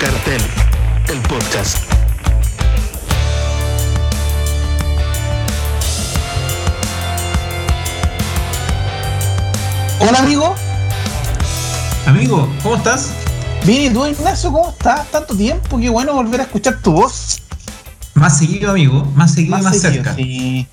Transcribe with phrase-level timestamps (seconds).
[0.00, 0.40] Cartel,
[1.08, 1.76] el podcast.
[10.00, 10.54] Hola amigo.
[12.06, 13.10] Amigo, ¿cómo estás?
[13.66, 15.10] Bien, ¿y tú Ignacio cómo estás?
[15.10, 17.42] Tanto tiempo, qué bueno volver a escuchar tu voz.
[18.14, 20.14] Más seguido, amigo, más seguido y más seguido, cerca.
[20.16, 20.66] Sí,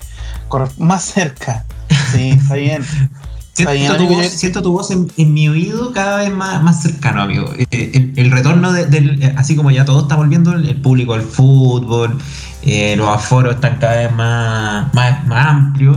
[0.48, 1.64] corre- más cerca.
[2.12, 2.84] Sí, está bien.
[3.66, 6.82] Siento, bien, tu voz, siento tu voz en, en mi oído cada vez más, más
[6.82, 7.50] cercano, amigo.
[7.58, 11.14] Eh, El, el retorno de- del, eh, así como ya todo está volviendo, el, público
[11.14, 12.18] al fútbol,
[12.62, 15.96] eh, los aforos están cada vez más, más, más amplios.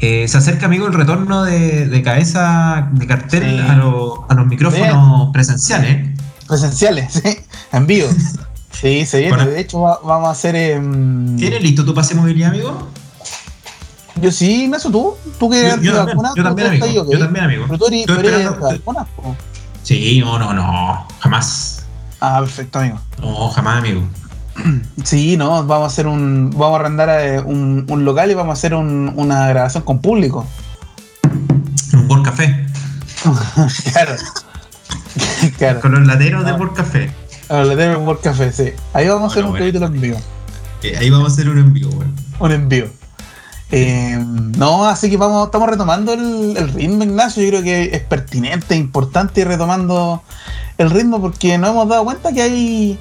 [0.00, 3.66] Eh, se acerca, amigo, el retorno de, de cabeza de cartel Sí.
[3.70, 6.08] a, lo- a los micrófonos presenciales.
[6.48, 7.36] Presenciales, sí,
[7.72, 8.08] en vivo.
[8.74, 9.36] Sí, se viene.
[9.36, 9.50] Bueno.
[9.50, 10.56] De hecho, va- vamos a hacer.
[10.56, 12.88] em, ¿Tienes listo tu pase de movilidad, amigo?
[14.20, 15.14] Yo sí, Ignacio, tú.
[15.38, 16.84] Tú que eres yo antivacuna, yo también, amigo.
[16.86, 16.94] ahí.
[16.94, 17.64] Yo también, amigo.
[17.66, 19.06] Pero tú eres, eres antivacuna.
[19.82, 21.84] Sí, no, no, no, jamás.
[22.20, 23.00] Ah, perfecto, amigo.
[23.20, 24.02] No, jamás, amigo.
[25.04, 26.50] Sí, no, vamos a hacer un.
[26.56, 29.98] Vamos a arrendar eh, un, un local y vamos a hacer un- una grabación con
[30.00, 30.46] público.
[31.92, 32.66] Un World Café.
[33.92, 34.14] claro.
[35.58, 35.80] claro.
[35.80, 36.52] Con los laderos de.
[36.52, 37.10] World Café.
[37.48, 38.70] Ahora le tengo por café, sí.
[38.94, 39.66] Ahí vamos a hacer Bueno, un bueno.
[39.66, 40.18] capítulo en vivo.
[40.82, 42.14] Eh, ahí vamos a hacer un envío, weón.
[42.38, 42.86] Un envío.
[43.76, 44.18] Eh,
[44.56, 47.42] no, así que vamos, estamos retomando el, el ritmo, Ignacio.
[47.42, 50.22] Yo creo que es pertinente, importante ir retomando
[50.78, 52.98] el ritmo porque nos hemos dado cuenta que hay,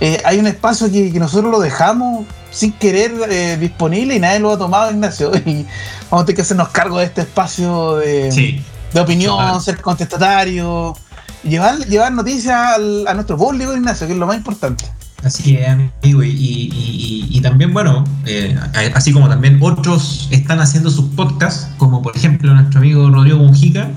[0.00, 4.38] eh, hay un espacio que, que nosotros lo dejamos sin querer eh, disponible y nadie
[4.38, 5.32] lo ha tomado, Ignacio.
[5.46, 5.66] Y
[6.10, 8.62] vamos a tener que hacernos cargo de este espacio de, Sí.
[8.92, 9.60] de opinión, Total.
[9.60, 10.94] ser contestatario,
[11.42, 14.84] y llevar, llevar noticias al- a nuestro público, Ignacio, que es lo más importante.
[15.24, 16.22] Así es, amigo.
[16.22, 18.56] Y, y- y- y también, bueno, eh,
[18.94, 23.88] así como también otros están haciendo sus podcasts, como por ejemplo nuestro amigo Rodrigo Mujica,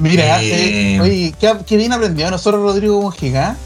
[0.00, 3.56] Mira, Eh, eh, oye, qué, qué bien aprendió nosotros Rodrigo Mojica.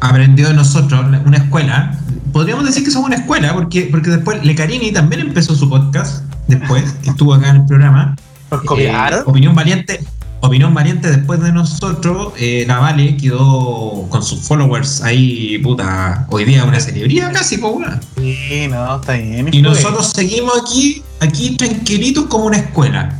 [0.00, 1.96] aprendió de nosotros una escuela.
[2.32, 6.84] Podríamos decir que somos una escuela, porque, porque después Lecarini también empezó su podcast, después,
[7.02, 8.16] que estuvo acá en el programa.
[8.50, 9.22] Nos Eh, copiaron.
[9.26, 10.00] opinión valiente.
[10.40, 16.44] Opinión valiente después de nosotros, eh, la Vale quedó con sus followers ahí, puta, hoy
[16.44, 18.00] día una celebridad casi, pues, weón.
[18.16, 19.48] Sí, no, está bien.
[19.52, 23.16] Y nosotros seguimos aquí, aquí tranquilitos como una escuela.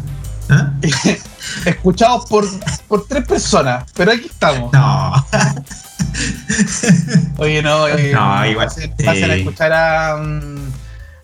[0.48, 0.72] ¿Ah?
[1.66, 2.46] Escuchados por,
[2.86, 4.72] por tres personas, pero aquí estamos.
[4.72, 5.12] No.
[7.38, 10.72] Oye, no, eh, No, igual, Pasen, pasen a escuchar a, mm,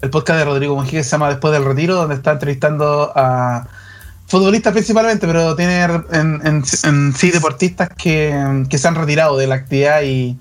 [0.03, 3.67] el podcast de Rodrigo Mojica que se llama Después del Retiro, donde está entrevistando a
[4.27, 9.47] futbolistas principalmente, pero tiene en, en- en sí deportistas que, que se han retirado de
[9.47, 10.37] la actividad y,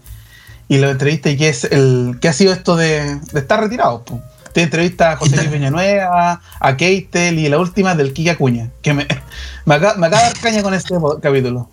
[0.69, 4.01] y lo entrevista y qué es el qué ha sido esto de, de estar retirados.
[4.03, 4.21] po.
[4.53, 8.93] Tiene entrevista a José Luis Villanueva, a Keitel y la última del Kika Cuña, que
[8.93, 9.07] me,
[9.65, 11.71] me, acaba, me acaba de dar caña con este capítulo.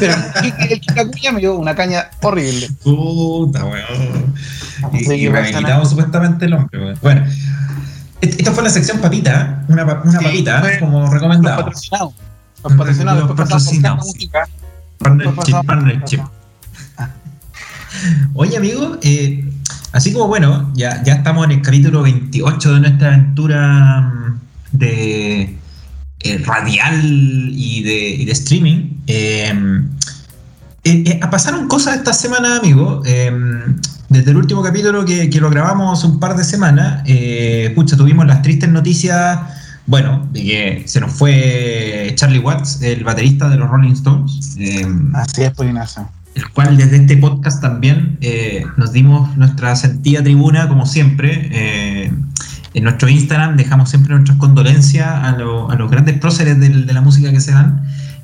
[0.00, 2.68] Pero el Kika- el Kika Cuña me dio una caña horrible.
[2.82, 4.34] Puta, weón.
[4.94, 6.98] Y, y rehabilitado supuestamente el hombre, weón.
[7.02, 7.26] Bueno.
[8.20, 11.56] Esta fue la sección papita, una, pa- una Sí, papita, fue- como Los recomendado.
[11.64, 12.12] patrocinados.
[12.64, 13.18] Los patrocinados.
[13.20, 13.80] Los Después Carta sí.
[14.98, 16.20] Partnership, partnership.
[18.34, 19.44] Oye, amigo, eh,
[19.92, 24.40] así como bueno, ya, ya estamos en el capítulo 28 de nuestra aventura mm,
[24.72, 25.56] de
[26.20, 28.90] eh, radial y de, y de streaming.
[29.06, 29.82] eh,
[30.84, 33.02] eh, eh, pasaron cosas esta semana, amigo.
[34.08, 38.26] Desde el último capítulo que, que lo grabamos un par de semanas, eh, pucha, tuvimos
[38.26, 39.38] las tristes noticias,
[39.86, 44.56] bueno, de que se nos fue Charlie Watts, el baterista de los Rolling Stones.
[44.58, 46.08] eh, Así es, pues Ignacio.
[46.34, 51.48] el cual desde este podcast también eh, nos dimos nuestra sentida tribuna, como siempre.
[51.52, 52.12] eh,
[52.74, 56.92] en nuestro Instagram dejamos siempre nuestras condolencias a, lo- a los grandes próceres del- de,
[56.92, 57.52] la música que se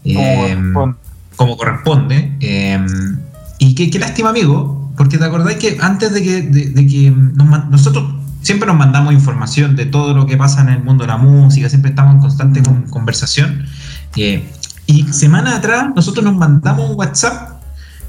[0.04, 0.96] eh, Como-
[1.36, 2.36] como corresponde.
[2.40, 2.78] eh,
[3.58, 7.10] y qué, qué lástima, amigo, porque te acordáis que antes de que, de, de que
[7.10, 11.08] nos nosotros siempre nos mandamos información de todo lo que pasa en el mundo de
[11.08, 13.64] la música, siempre estamos en constante con- conversación.
[14.16, 14.48] eh,
[14.86, 17.52] y semana atrás nosotros nos mandamos un WhatsApp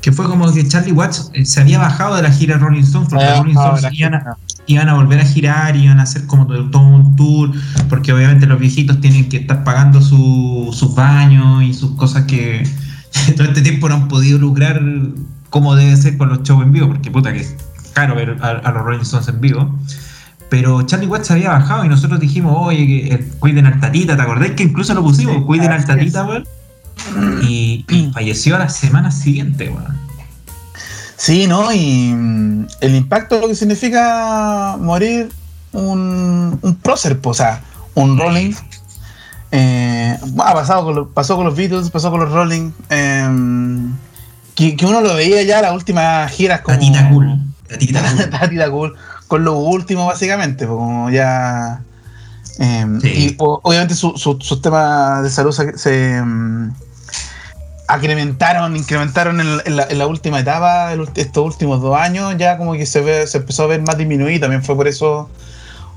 [0.02, 3.10] que fue como que Charlie Watts eh, se había bajado de la gira Rolling Stones
[3.10, 4.38] porque Rolling Stones iban a, gira.
[4.68, 7.52] iban a volver a girar, iban a hacer como todo, todo un tour,
[7.90, 12.68] porque obviamente los viejitos tienen que estar pagando su- sus baños y sus cosas que
[13.38, 14.80] todo este tiempo no han podido lucrar
[15.56, 17.56] como debe ser con los shows en vivo, porque puta que es
[17.94, 19.74] caro ver a, a los Rolling Stones en vivo.
[20.50, 24.22] Pero Charlie Watts había bajado y nosotros dijimos, oye, que eh, cuiden al tatita, ¿te
[24.22, 25.38] acordás que incluso lo pusimos?
[25.38, 26.46] Sí, cuiden al tatita, weón.
[27.42, 29.98] Y, y falleció a la semana siguiente, weón.
[31.16, 31.72] Sí, ¿no?
[31.72, 35.30] Y mm, el impacto lo que significa morir
[35.72, 37.62] un, un prócer, o sea,
[37.94, 38.52] un Rolling.
[39.54, 42.72] Eh, ha pasado con pasó con los Beatles, pasó con los Rolling.
[42.90, 43.30] eh,
[44.56, 46.78] que, que uno lo veía ya las últimas giras como.
[46.78, 47.40] Tatita Cool.
[47.68, 48.30] Tatita Cool.
[48.30, 48.96] Tatita Cool.
[49.28, 51.82] Con lo último, básicamente, pues, como ya.
[52.60, 53.08] eh, Sí.
[53.10, 56.72] Y o- obviamente su- su- sus temas de salud se, se, mm,
[57.98, 62.58] incrementaron, incrementaron en, en la, en la última etapa, el estos últimos dos años, ya
[62.58, 64.42] como que se ve, se empezó a ver más disminuido.
[64.42, 65.30] También fue por eso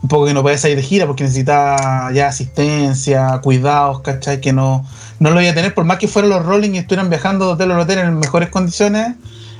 [0.00, 4.40] un poco que no podía salir de gira, porque necesitaba ya asistencia, cuidados, ¿cachai?
[4.40, 4.86] Que no,
[5.18, 7.52] no lo iba a tener, por más que fueran los Rolling y estuvieran viajando de
[7.52, 9.14] hotel a hotel en mejores condiciones,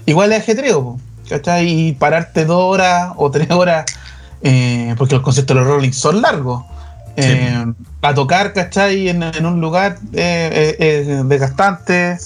[0.07, 0.99] igual es ajetreo,
[1.29, 1.69] ¿cachai?
[1.69, 3.85] Y pararte dos horas o tres horas,
[4.43, 6.65] eh, porque los conciertos de los Rolling son largos.
[7.17, 7.67] eh,
[8.03, 9.09] a tocar, ¿cachai?
[9.09, 12.17] En, en un lugar eh, desgastante.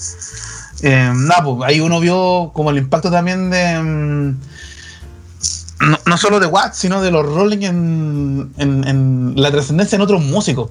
[0.83, 4.35] Nada, pues ahí uno vio como el impacto también de.
[5.87, 10.01] No, no solo de Watts, sino de los Rolling en, en- en la trascendencia en
[10.01, 10.69] otros músicos.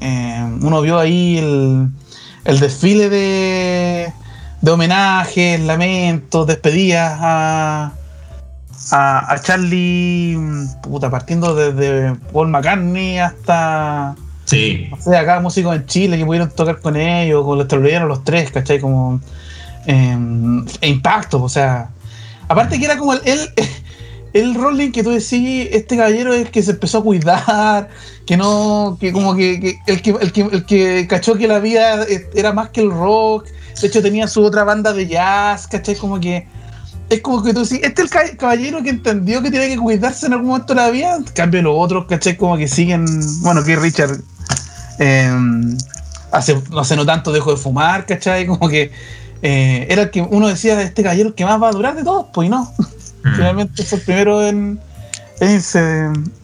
[0.00, 1.88] Eh, uno vio ahí el,
[2.44, 4.12] el desfile de,
[4.60, 7.92] de homenajes, lamentos, despedidas a,
[8.92, 10.38] a, a Charlie,
[10.82, 14.14] puta, partiendo desde Paul McCartney hasta
[14.46, 14.88] Sí.
[14.90, 18.24] no sé, acá músicos en Chile que pudieron tocar con ellos, con los televidieron los
[18.24, 18.80] tres, ¿cachai?
[18.80, 19.20] Como
[19.86, 20.18] eh,
[20.80, 21.88] e impacto, o sea.
[22.48, 23.38] Aparte que era como el, el,
[24.32, 27.88] el Rolling que tú decís, este caballero es el que se empezó a cuidar,
[28.26, 32.70] que no, que como que, el que el que cachó que la vida era más
[32.70, 33.46] que el rock,
[33.80, 35.96] de hecho tenía su otra banda de jazz, ¿cachai?
[35.96, 36.46] Como que
[37.08, 39.76] es como que tú decís, este es el ca- caballero que entendió que tiene que
[39.76, 42.36] cuidarse en algún momento de la vida, en cambio los otros, ¿cachai?
[42.36, 43.04] Como que siguen,
[43.42, 44.20] bueno, que Richard
[45.00, 45.28] eh,
[46.30, 48.46] hace, sé, no tanto dejó de fumar, ¿cachai?
[48.46, 48.92] Como que
[49.42, 52.26] eh, era el que uno decía, este caballero que más va a durar de todos,
[52.32, 52.72] pues no.
[53.24, 53.34] Mm.
[53.36, 54.78] Finalmente fue el primero en,
[55.40, 55.80] en irse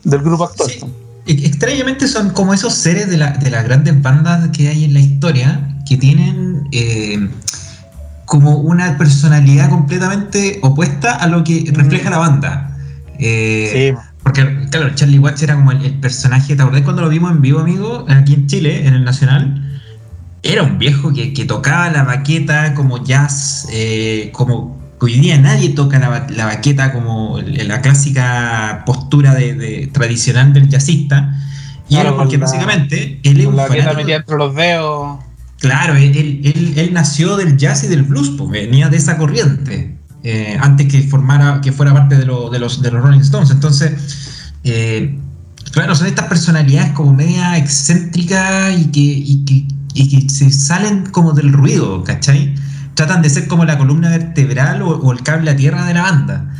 [0.04, 0.70] del grupo actual.
[0.70, 0.80] Sí.
[1.26, 4.94] E- Extrañamente son como esos seres de, la- de las grandes bandas que hay en
[4.94, 7.28] la historia que tienen eh,
[8.24, 12.76] como una personalidad completamente opuesta a lo que refleja la banda.
[13.18, 17.08] Eh, Sí, Porque, claro, Charlie Watts era como el, el personaje, ¿te acordás cuando lo
[17.08, 18.04] vimos en vivo, amigo?
[18.08, 19.62] Aquí en Chile, en el Nacional.
[20.42, 25.70] Era un viejo que, que tocaba la baqueta como jazz, eh, como hoy día nadie
[25.70, 31.34] toca la, la baqueta como la clásica postura de, de- tradicional del jazzista.
[31.88, 34.54] Y Claro, era porque la- básicamente él es un la que fanático- metida entre los
[34.54, 35.18] dedos.
[35.58, 39.16] Claro, él, él- él- él nació del jazz y del blues, pues, venía de esa
[39.16, 43.20] corriente, eh, antes que formara, que fuera parte de, lo- de los, de los Rolling
[43.20, 43.50] Stones.
[43.50, 43.92] Entonces,
[44.64, 45.18] eh,
[45.72, 51.06] claro, son estas personalidades como media excéntricas y que, y que, y que se salen
[51.06, 52.54] como del ruido, ¿cachai?
[52.96, 56.02] Tratan de ser como la columna vertebral o, o el cable a tierra de la
[56.02, 56.50] banda.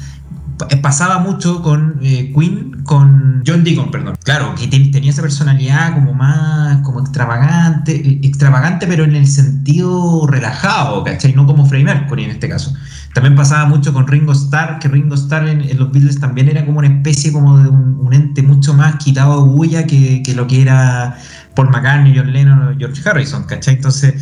[0.59, 4.17] Pa- Pasaba mucho con eh, Queen, con John Deacon, perdón.
[4.23, 9.27] Claro, que ten- tenía esa personalidad como más, como extravagante, eh, extravagante, pero en el
[9.27, 11.33] sentido relajado, ¿cachai?
[11.35, 12.73] No como Freddie Mercury en este caso.
[13.15, 16.79] También pasaba mucho con Ringo Starr, que Ringo Starr en, los Beatles también era como
[16.79, 20.63] una especie como de un, ente mucho más quitado de bulla que, que lo que
[20.63, 21.17] era
[21.55, 23.75] Paul McCartney, John Lennon George Harrison, ¿cachai?
[23.75, 24.15] Entonces,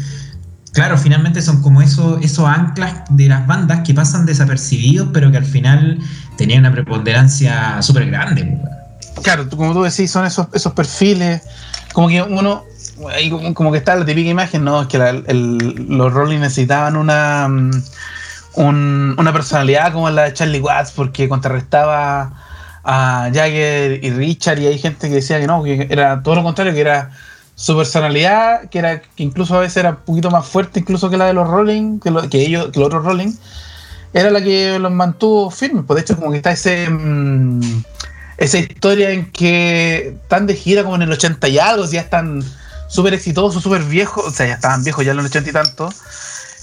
[0.74, 5.38] claro, finalmente son como esos, esos anclas de las bandas que pasan desapercibidos, pero que
[5.38, 5.98] al final
[6.36, 8.58] tenían una preponderancia súper grande.
[8.60, 9.24] pues.
[9.24, 11.40] Claro, como tú decís, son esos, esos perfiles.
[11.92, 12.64] Como que uno.
[13.14, 14.82] ahí como, que está la típica imagen, ¿no?
[14.82, 17.48] Es que los Rolling necesitaban una.
[17.48, 17.70] mm,
[18.56, 22.32] un- una personalidad como la de Charlie Watts, porque contrarrestaba
[22.84, 26.42] a Jagger y Richard, y hay gente que decía que no, que era todo lo
[26.42, 27.10] contrario, que era
[27.56, 31.16] su personalidad, que era que incluso a veces era un poquito más fuerte incluso que
[31.16, 33.32] la de los Rolling, que, lo- que ellos, que los otros Rolling,
[34.12, 35.84] era la que los mantuvo firmes.
[35.86, 36.88] Pues de hecho, como que está ese.
[36.90, 37.82] mm,
[38.36, 42.42] esa historia en que están de gira como en el 80 y algo, ya están
[42.88, 45.88] súper exitosos, súper viejos, o sea, ya estaban viejos ya en el 80 y tanto.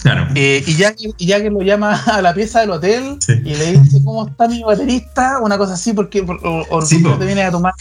[0.02, 0.28] Claro.
[0.36, 3.34] Eh, y ya y ya que lo llama a la pieza del hotel Sí.
[3.46, 6.96] y le dice cómo está mi baterista, una cosa así, porque por, o, o Sí,
[6.98, 7.20] ¿por qué no po.
[7.20, 7.74] te viene a tomar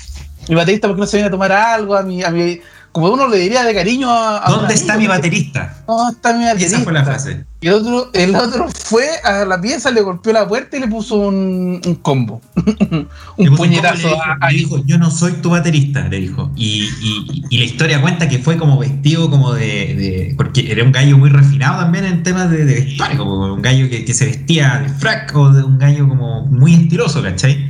[0.48, 2.60] mi baterista porque no se viene a tomar algo a mi, a mi
[2.92, 5.82] como uno le diría de cariño a, ¿Dónde está mi baterista?
[5.87, 6.76] ¿Dónde está mi baterista?
[6.76, 7.44] Esa fue la frase.
[7.62, 10.88] Y el otro, el otro fue a la pieza, le golpeó la puerta y le
[10.88, 12.40] puso un, un combo.
[13.37, 16.20] Un puñetazo combo le dijo, a- a- le dijo, yo no soy tu baterista, le
[16.20, 16.50] dijo.
[16.56, 20.82] Y, y- y la historia cuenta que fue como vestido como de, de- Porque era
[20.85, 24.14] un gallo muy refinado también en temas de, de vestuario, como un gallo que, que
[24.14, 27.69] se vestía de frac o de un gallo como muy estiloso, ¿cachai?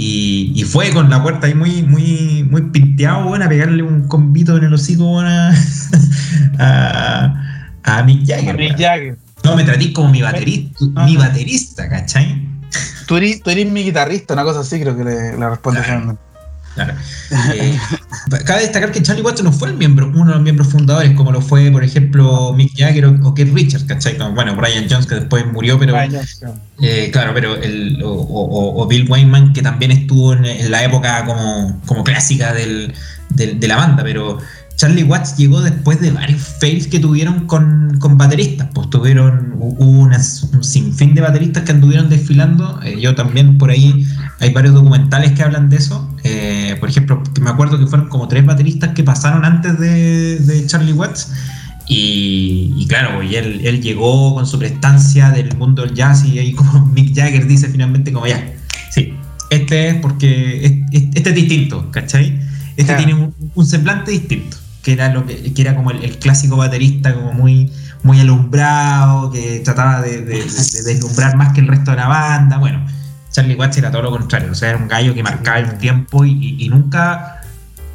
[0.00, 4.06] Y, y fue con la puerta ahí muy, muy, muy pinteado, bueno, a pegarle un
[4.06, 5.28] combito en el hocico bueno,
[6.58, 7.34] a,
[7.82, 8.56] a, Mick Jagger.
[8.56, 8.80] Mick weón.
[8.80, 9.18] Jagger.
[9.42, 12.46] No me tratís como mi baterista, mi baterista, ¿cachai?
[13.06, 16.18] Tú eres, tú eres mi guitarrista, una cosa así creo que le, le responde Claro.
[16.78, 16.94] Claro.
[17.54, 17.76] Eh,
[18.46, 21.32] cabe destacar que Charlie Watts no fue el miembro, uno de los miembros fundadores, como
[21.32, 24.16] lo fue, por ejemplo, Mick Jagger o, Keith Richards, ¿cachai?
[24.32, 25.96] bueno, Brian Jones, que después murió, pero.
[26.80, 27.56] Eh, claro, pero.
[27.56, 32.94] El, o, Bill Wayman, que también estuvo en, la época como, como clásica del,
[33.30, 34.38] de la banda, pero.
[34.78, 38.68] Charlie Watts llegó después de varios fails que tuvieron con, bateristas.
[38.72, 40.14] Pues tuvieron un
[40.62, 42.80] sinfín de bateristas que anduvieron desfilando.
[42.84, 44.06] Eh, yo también por ahí
[44.38, 46.08] hay varios documentales que hablan de eso.
[46.28, 50.92] Eh, por ejemplo, me acuerdo que fueron como tres bateristas que pasaron antes de, Charlie
[50.92, 51.32] Watts.
[51.90, 56.52] Y, claro, pues, él, él, llegó con su prestancia del mundo del jazz y ahí
[56.52, 58.52] como Mick Jagger dice finalmente como ya,
[58.90, 59.14] sí,
[59.48, 62.38] este es porque este es distinto, ¿cachai?
[62.76, 64.58] Este tiene un semblante distinto
[64.88, 67.70] que era lo que, era como el, clásico baterista como muy
[68.02, 72.58] muy alumbrado, que trataba de, deslumbrar más que el resto de la banda.
[72.58, 72.86] Bueno,
[73.38, 76.24] Charlie Watts era todo lo contrario, o sea, era un gallo que marcaba el tiempo
[76.24, 77.40] y, nunca,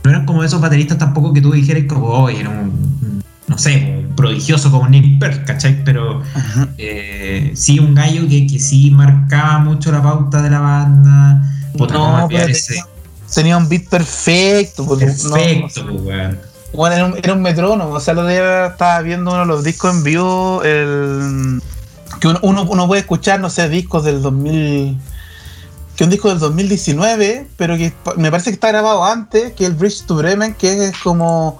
[0.01, 4.05] no eran como esos bateristas tampoco que tú dijeras como, oh, era un, no sé,
[4.07, 5.83] un prodigioso como Nick Perk, ¿cachai?
[5.83, 6.23] Pero
[6.77, 11.41] eh, sí un gallo que, que, sí marcaba mucho la pauta de la banda.
[11.77, 12.29] No,
[13.35, 14.97] tenía, un beat perfecto.
[14.97, 16.38] Perfecto, pues,
[16.71, 19.63] bueno, era un, era un metrónomo, o sea, lo día estaba viendo uno de los
[19.65, 21.62] discos en vivo, el,
[22.21, 24.97] que uno, uno, puede escuchar, no sé, discos del 2000,
[26.03, 29.74] que un disco del 2019, pero que me parece que está grabado antes, que el
[29.74, 31.60] Bridge to Bremen, que es como...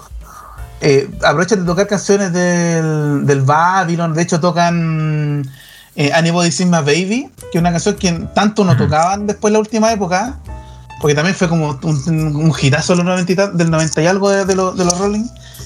[0.80, 5.50] Eh, aprovechan de tocar canciones del, del Babylon, de hecho tocan
[5.96, 9.52] eh, Anybody Sing My Baby, que es una canción que tanto no tocaban después de
[9.54, 10.38] la última época,
[11.00, 15.24] porque también fue como un, un hitazo del 90 y algo de, los Rolling,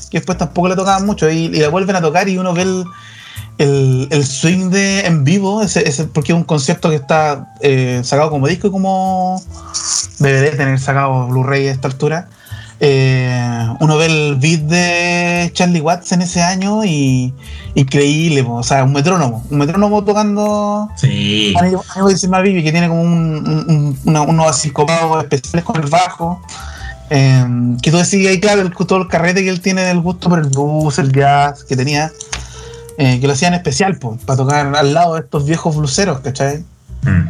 [0.08, 1.28] que después tampoco le tocaban mucho.
[1.28, 2.85] Y, le vuelven a tocar y uno ve el,
[4.24, 8.68] swing de en vivo, ese, porque es un concepto que está eh, sacado como disco
[8.68, 9.42] y como
[10.18, 12.28] debería tener sacado Blu-ray a esta altura.
[12.80, 17.34] Eh, uno ve el beat de Charlie Watts en ese año y
[17.74, 21.54] increíble, o sea, un metrónomo, un metrónomo tocando sí.
[21.56, 24.72] algo de que tiene como un, unos así
[25.20, 26.40] especiales con el bajo.
[27.10, 30.28] Eh, que tú decís ahí, claro, el, todo el carrete que él tiene del gusto
[30.28, 32.12] por el blues, el jazz que tenía,
[32.98, 36.64] eh, que lo hacían especial, pues, para tocar al lado de estos viejos bluseros, ¿cachai?
[37.02, 37.28] Mm.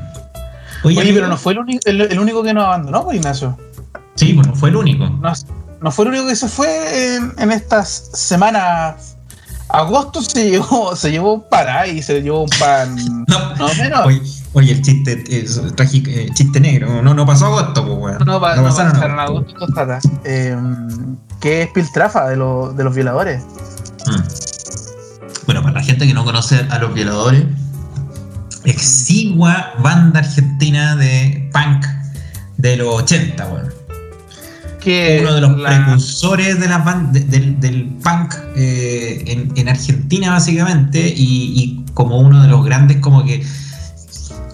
[0.84, 3.58] Oye, pero no fue el, único que nos abandonó, pues, Ignacio.
[4.14, 5.06] Sí, bueno, fue el único.
[5.80, 9.16] No, fue el único que se fue en, estas semanas.
[9.68, 12.96] Agosto se llevó, se llevó un pan y se llevó un pan.
[13.28, 14.06] no, no menos.
[14.54, 17.02] Oye, el chiste es trágico, eh, chiste negro.
[17.02, 18.18] No, no pasó agosto, pues, weón.
[18.24, 19.54] No, no, pasaron agosto
[20.24, 20.56] eh,
[21.40, 23.42] ¿Qué es Piltrafa de, de los violadores?
[24.06, 24.48] Mm.
[25.48, 27.42] Bueno, para la gente que no conoce a los violadores,
[28.66, 31.86] exigua banda argentina de punk
[32.58, 33.78] de los 80, weón
[35.20, 42.42] uno de los precursores de la del, punk eh, en, Argentina básicamente y, como uno
[42.42, 43.42] de los grandes como que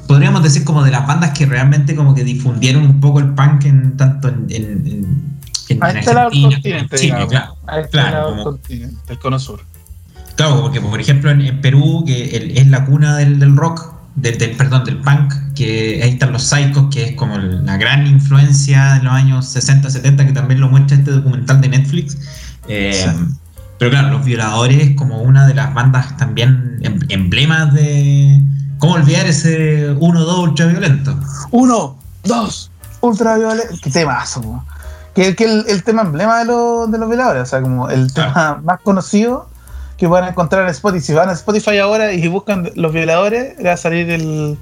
[0.07, 3.65] podríamos decir como de las bandas que realmente como que difundieron un poco el punk
[3.65, 5.39] en tanto en, en,
[5.71, 8.61] en a este Argentina Chile, claro, a este claro,
[9.09, 9.74] el cono sur.
[10.37, 14.85] Claro, porque por ejemplo en, Perú, que es la cuna del, del rock, del, perdón,
[14.85, 19.13] del punk, que ahí están los Psychos, que es como la gran influencia de los
[19.13, 22.17] años 60, 70, que también lo muestra este documental de Netflix.
[22.69, 23.13] Eh,
[23.79, 28.41] pero claro, Los Violadores como una de las bandas también em, emblemas de...
[28.79, 31.19] ¿Cómo olvidar ese 1-2 ultraviolento?
[31.51, 33.75] 1, 2, ultraviolento.
[33.83, 34.65] Qué temazo,
[35.15, 38.61] que, que el, el, tema emblema de, de los violadores, o sea, como el tema
[38.65, 39.49] más conocido
[39.97, 41.05] que van a encontrar en Spotify.
[41.05, 44.59] Si van a Spotify ahora y buscan los violadores, va a salir el,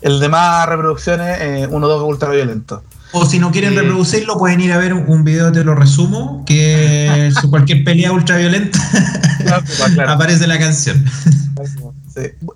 [0.00, 2.82] el de más reproducciones, eh, uno o dos ultraviolento.
[3.14, 7.30] O si no quieren reproducirlo, pueden ir a ver un video, te lo resumo, que
[7.50, 8.78] cualquier pelea ultraviolenta
[10.08, 11.04] aparece la canción.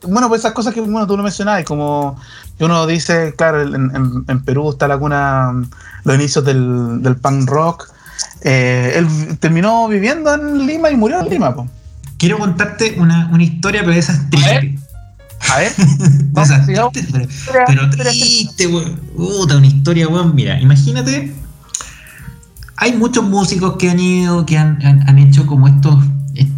[0.03, 2.19] Bueno, pues esas cosas que bueno, tú lo mencionabas, como
[2.59, 5.53] que uno dice, claro, en, en, Perú está la cuna,
[6.05, 7.89] los inicios del, del punk rock.
[8.43, 11.55] Eh, él terminó viviendo en Lima y murió en Lima.
[11.55, 11.69] pues
[12.19, 14.81] quiero contarte una, una historia, pero de esas tristes.
[15.51, 15.77] A ver.
[15.77, 17.07] de esas tristes,
[17.67, 18.97] pero, triste, weón.
[19.17, 20.35] Puta, una historia, weón.
[20.35, 21.33] Mira, imagínate.
[22.79, 26.05] Hay muchos músicos que han ido, que han, han, hecho como estos,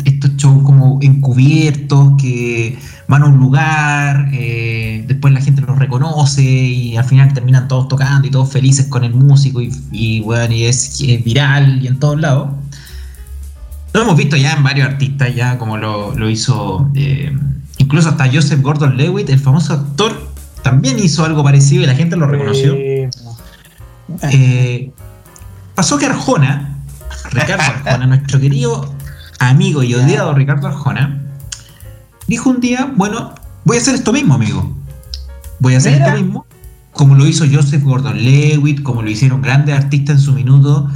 [0.05, 6.43] estos shows como encubiertos, que van a un lugar, eh, después la gente los reconoce
[6.43, 10.53] y al final terminan todos tocando y todos felices con el músico y, y, bueno,
[10.53, 12.49] y es, es viral y en todos lados.
[13.99, 17.37] Lo hemos visto ya en varios artistas, ya como lo, hizo eh,
[17.79, 20.31] incluso hasta Joseph Gordon Lewitt, el famoso actor,
[20.63, 22.75] también hizo algo parecido y la gente lo reconoció.
[22.77, 23.11] Eh,
[25.75, 26.79] pasó que Arjona,
[27.33, 28.95] Ricardo Arjona, nuestro querido
[29.41, 31.21] amigo y odiado Ricardo Arjona,
[32.29, 34.77] dijo un día, bueno, voy a hacer esto mismo, amigo.
[35.59, 36.07] Voy a hacer Mira.
[36.07, 36.47] esto mismo,
[36.93, 40.89] como lo hizo Joseph Gordon-Levitt, como lo hicieron grandes artistas en su minuto.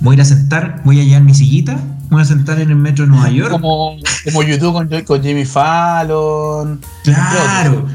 [0.00, 1.78] Voy a ir a sentar, voy a llevar mi sillita,
[2.10, 3.50] me voy a sentar en el metro de Nueva York.
[3.50, 6.80] Como, como YouTube con, con Jimmy Fallon.
[7.04, 7.86] Claro,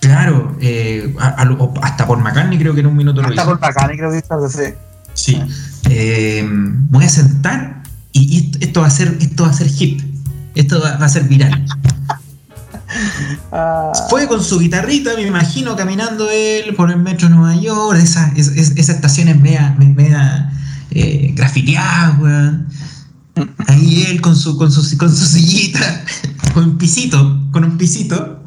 [0.00, 0.56] claro.
[0.60, 3.44] eh, a- a lo- o hasta por McCartney creo que en un minuto lo Hasta
[3.44, 4.74] por bacán, creo que está, sí.
[5.14, 5.40] Sí.
[5.90, 7.82] Eh, voy a sentar
[8.12, 10.02] y esto, esto va a ser, esto va a ser hit.
[10.54, 11.64] Esto va, va a ser viral.
[13.52, 17.98] Ah, Fue con su guitarrita, me imagino, caminando él por el metro de Nueva York,
[18.00, 20.50] esas, es- es- esas estaciones media, media
[20.90, 22.68] eh, grafiteadas, weón.
[23.66, 26.04] Ahí él con su, con su, con su sillita,
[26.52, 28.40] con un pisito, con un pisito.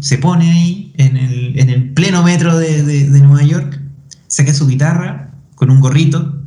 [0.00, 3.80] Se pone ahí en el, en el pleno metro de, de- de Nueva York,
[4.28, 6.42] saca su guitarra con un gorrito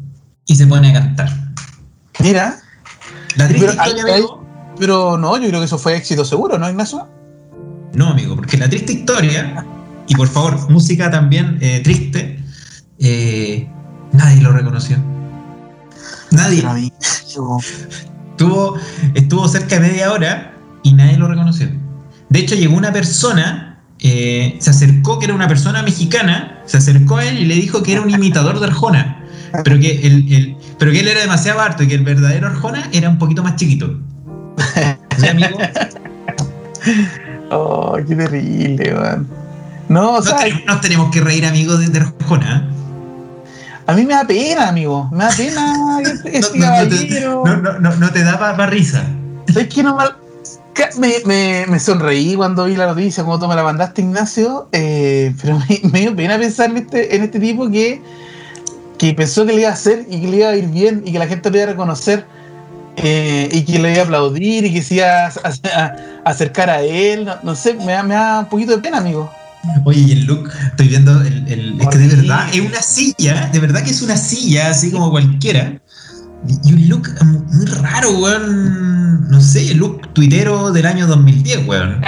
[0.46, 1.54] y se pone a cantar.
[2.20, 2.58] Mira,
[3.36, 4.46] La triste Pero historia, amigo,
[4.78, 7.08] pero no, yo creo que eso fue éxito seguro, ¿no, Ignacio?
[7.96, 9.66] No, amigo, porque la triste historia,
[10.08, 12.40] y por favor, música también eh, triste,
[13.00, 13.68] eh,
[14.14, 14.98] nadie lo reconoció.
[16.32, 16.62] Nadie.
[18.32, 18.76] Estuvo,
[19.16, 21.70] estuvo cerca de media hora y nadie lo reconoció.
[22.30, 27.18] De hecho, llegó una persona, eh, se acercó, que era una persona mexicana, se acercó
[27.18, 29.24] a él y le dijo que era un imitador de Arjona,
[29.64, 32.88] pero que, el, el- pero que él era demasiado harto y que el verdadero Arjona
[32.94, 34.00] era un poquito más chiquito.
[35.18, 35.58] ¿Sí, amigo?
[37.52, 39.28] Oh, qué terrible, man.
[39.90, 42.70] No, o Nos tenemos, nos tenemos que reír, amigo, de, de Arjona.
[43.90, 45.10] A mí me da pena, amigo.
[45.12, 47.44] Me da pena este, este No, te, caballero.
[47.46, 49.04] no, no, no- no te da para risa.
[49.48, 49.98] ¿Sabes qué no
[50.98, 55.34] me, me, me sonreí cuando vi la noticia, cuando tú me la mandaste, Ignacio, eh,
[55.42, 58.02] pero me, me dio pena pensar en este, en este tipo que,
[58.98, 61.12] que pensó que le iba a hacer y que le iba a ir bien y
[61.12, 62.26] que la gente lo iba a reconocer
[62.96, 66.70] eh, y que le iba a aplaudir y que se iba a, a- a acercar
[66.70, 67.26] a él.
[67.26, 69.30] No, no sé, me da, me da un poquito de pena, amigo.
[69.86, 73.50] Oye, y el look, estoy viendo, el, el- es que de verdad es una silla,
[73.52, 75.80] de verdad que es una silla, así como cualquiera.
[76.64, 79.30] Y un look mu- muy raro, weón.
[79.30, 82.02] No sé, look tuitero del año 2010, weón.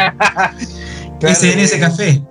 [1.21, 2.23] SNS Café.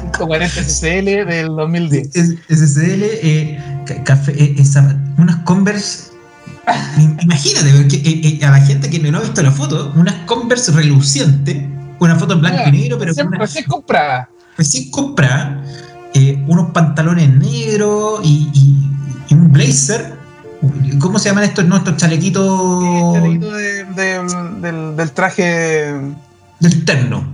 [0.00, 2.10] 140 SSL del 2010.
[2.14, 6.10] Es- SSL, eh, ca- café, eh, esa- unas Converse.
[6.98, 10.14] im- Imagínate, porque, eh, eh, a la gente que no ha visto la foto, unas
[10.26, 11.56] Converse relucientes,
[12.04, 14.28] una foto en blanco y negro, pero con Siempre una, recién comprada.
[14.56, 15.62] recién comprada,
[16.14, 18.90] eh, unos pantalones negros y, y-
[19.28, 20.14] y un blazer.
[21.00, 25.92] ¿Cómo se llaman estos, no, estos chalequitos de- de- del, del traje
[26.60, 27.24] del terno?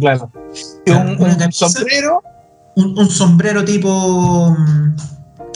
[0.00, 0.30] claro.
[0.86, 1.68] Un, una un camisa.
[1.68, 2.22] sombrero.
[2.76, 4.56] Un, un sombrero tipo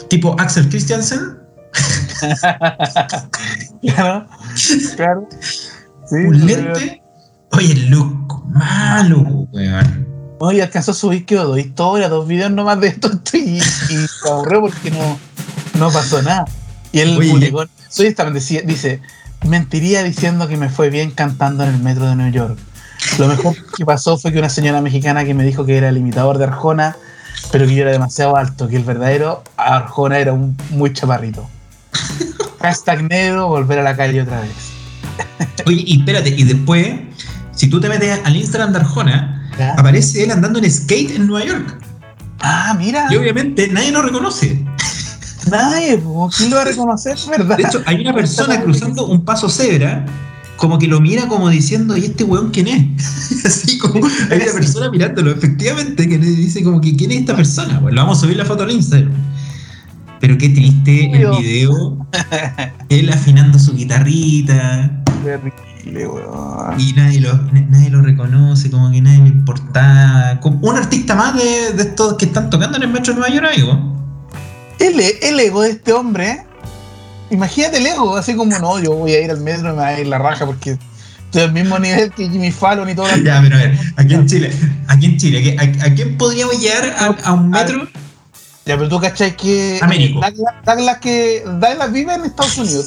[0.08, 1.38] tipo Axel Christiansen,
[3.82, 4.26] Claro.
[4.96, 5.28] Claro.
[6.06, 7.02] Sí, un lente.
[7.52, 9.20] Oye, el look malo,
[9.52, 10.06] weón.
[10.40, 13.60] No, y alcanzó a subir que dos historias, dos videos nomás de esto y, y
[13.60, 15.18] se aburrió porque no,
[15.78, 16.44] no pasó nada.
[16.92, 19.00] Y él Oye, publicó, soy esta decía, dice,
[19.46, 22.58] mentiría diciendo que me fue bien cantando en el metro de New York.
[23.18, 25.96] Lo mejor que pasó fue que una señora mexicana que me dijo que era el
[25.96, 26.96] imitador de Arjona,
[27.52, 31.48] pero que yo era demasiado alto, que el verdadero Arjona era un muy chaparrito.
[32.60, 34.52] Hashtag negro, volver a la calle otra vez.
[35.66, 37.00] Oye, y espérate, y después,
[37.56, 41.46] si tú te metes al Instagram de Arjona, aparece él andando en skate en Nueva
[41.46, 41.78] York.
[42.40, 44.62] Ah, mira, Y obviamente nadie lo reconoce.
[45.50, 46.00] nadie,
[46.36, 47.16] ¿quién lo va a reconocer?
[47.30, 47.56] ¿Verdad?
[47.56, 50.04] De hecho, hay una persona cruzando un paso cebra,
[50.56, 53.44] como que lo mira como diciendo, ¿y este weón quién es?
[53.44, 57.34] Así como, hay una persona mirándolo, efectivamente, que le dice como que ¿quién es esta
[57.34, 57.78] persona?
[57.80, 59.12] Bueno, vamos a subir la foto al Instagram.
[60.20, 62.06] Pero qué triste el video,
[62.88, 66.80] él afinando su guitarrita, Terrible, weón.
[66.80, 67.34] y nadie lo,
[67.68, 70.38] nadie lo reconoce, como que nadie le importa.
[70.40, 73.34] Como un artista más de, de estos que están tocando en el metro de Nueva
[73.34, 73.92] York, amigo.
[74.78, 76.44] El, el ego de este hombre,
[77.30, 79.86] imagínate el ego, así como no, yo voy a ir al metro y me va
[79.88, 80.78] a ir la raja porque
[81.24, 83.06] estoy al mismo nivel que Jimmy Fallon y todo.
[83.24, 84.52] Ya, pero a ver, aquí en Chile,
[84.88, 87.86] aquí en Chile, ¿a, a- a quién podríamos llegar a, a un metro?
[88.66, 90.20] Ya, pero tú cachai que Américo.
[90.20, 92.86] Douglas, Douglas que Douglas vive en Estados Unidos.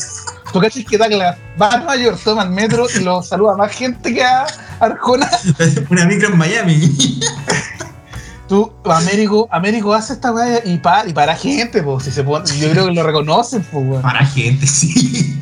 [0.52, 3.72] Tú cachai que Douglas va a Nueva York, toma el metro y lo saluda más
[3.72, 4.48] gente que a
[4.80, 5.30] Arjona.
[5.90, 6.96] Una micro en Miami.
[8.48, 12.50] Tú, Américo, Américo hace esta weá y para, y para gente, pues, si se pone,
[12.58, 14.02] yo creo que lo reconocen, pues, weón.
[14.02, 15.40] Para gente, sí.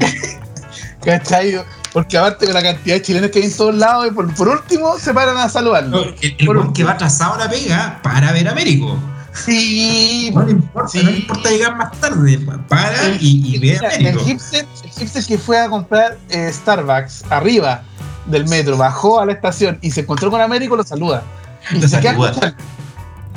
[1.06, 1.56] ¿Cachai?
[1.94, 4.50] Porque aparte de la cantidad de chilenos que hay en todos lados, y por, por
[4.50, 6.04] último se paran a saludarlo.
[6.04, 9.00] El, el Por que va atrasado la pega para ver a Américo.
[9.46, 11.02] Sí, No le importa, Sí.
[11.04, 12.40] no le importa llegar más tarde.
[12.68, 17.84] Para y, y ve el hipster, el hipster que fue a comprar eh, Starbucks arriba
[18.26, 21.24] del metro, bajó a la estación y se encontró con Américo, lo saluda.
[21.72, 22.30] Y Lo se queda saluda.
[22.32, 22.58] escuchando.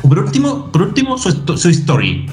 [0.03, 2.27] Por último, por último su, su story.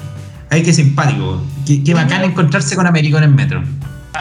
[0.50, 1.42] Ay, qué simpático.
[1.66, 3.62] Qué, qué bacán encontrarse con Américo en el metro.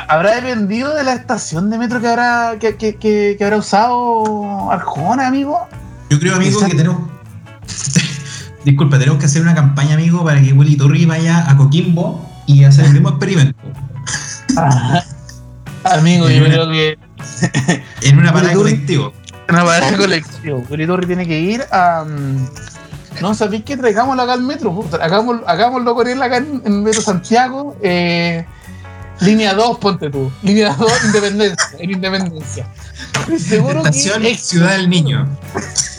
[0.10, 4.70] ¿Habrá dependido de la estación de metro que habrá, que, que- que- que habrá usado
[4.72, 5.68] Arjona, amigo?
[6.10, 6.72] Yo creo, amigo, Exacto.
[6.72, 7.10] que tenemos.
[8.68, 12.66] Disculpa, tenemos que hacer una campaña, amigo, para que Willy Torri vaya a Coquimbo y
[12.66, 13.58] hacer el mismo experimento.
[15.86, 16.98] Amigo, En yo una- creo que
[18.02, 19.14] En una parada Willy Torri- colectivo.
[19.48, 20.66] una parada de colección.
[20.68, 22.04] Guritorri tiene que ir a.
[22.06, 22.48] mm,
[23.22, 23.78] No, ¿sabéis qué?
[23.78, 24.84] Traigámoslo acá al metro.
[25.02, 27.78] Hagámoslo, hagámoslo él acá en, en Metro Santiago.
[27.82, 28.46] eh,
[29.22, 30.30] línea 2, ponte tú.
[30.44, 31.66] Línea 2, Independencia.
[31.80, 32.68] En Independencia.
[33.40, 34.38] Seguro Estación que.
[34.38, 35.26] Ciudad del Niño.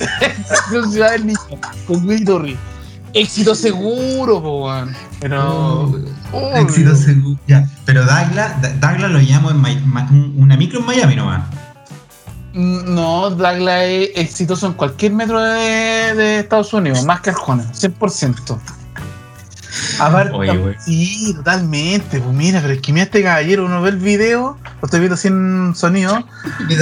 [0.00, 1.38] Estación Ciudad del Niño.
[1.86, 2.56] Con Guritorri.
[3.14, 4.70] Éxito seguro, po.
[5.20, 5.92] Pero.
[6.32, 7.38] oh, Éxito seguro.
[7.46, 11.42] Ya, pero Douglas, Douglas lo llamo en una micro en Miami nomás.
[12.52, 17.64] Mm, No, Douglas es exitoso en cualquier metro de, de Estados Unidos, más que Arjona,
[17.72, 18.58] 100%.
[19.98, 22.20] Aparte, Oye, sí, totalmente.
[22.20, 25.16] Pues mira, pero es que mira este caballero, uno ve el video, lo estoy viendo
[25.16, 26.24] sin sonido,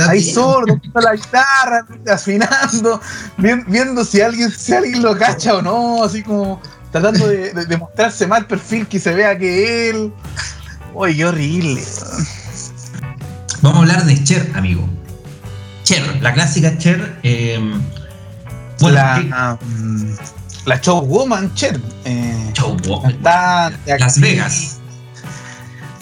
[0.08, 3.00] ahí solo, tocando la guitarra, afinando,
[3.38, 6.60] vi- viendo si alguien, si alguien lo cacha o no, así como
[6.92, 10.12] tratando de, de- de mostrarse mal perfil que se vea que él.
[10.94, 11.82] Oye, qué horrible.
[13.62, 14.88] Vamos a hablar de Cher, amigo.
[15.84, 17.18] Cher, la clásica Cher.
[17.22, 17.58] eh,
[18.80, 18.98] bueno,
[19.32, 20.12] ah, mm,
[20.66, 21.80] la showwoman, Cher.
[22.04, 23.02] Eh, Show, wow.
[23.02, 24.78] cantante, Las Vegas.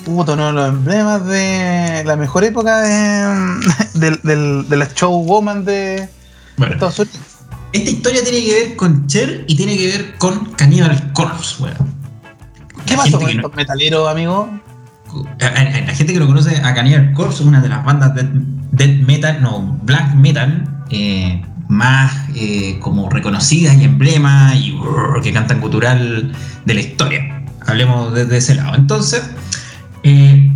[0.04, 3.60] Puto, uno de los emblemas de la mejor época de,
[3.94, 6.08] del- del- de la showwoman de
[6.58, 7.18] Bueno, Estados Unidos.
[7.72, 11.94] esta historia tiene que ver con Cher y tiene que ver con Cannibal Corpse, weón.
[12.84, 14.50] ¿Qué La pasó con que no- estos metaleros, amigo?
[15.38, 18.28] la gente que lo conoce a Cannibal Corpse, una de las bandas de
[18.72, 21.40] death metal, no, black metal, eh,
[21.74, 24.78] más eh, como reconocidas y emblemas y
[25.22, 26.32] que cantan cultural
[26.64, 27.42] de la historia.
[27.66, 28.76] Hablemos desde ese lado.
[28.76, 29.22] Entonces,
[30.04, 30.52] eh,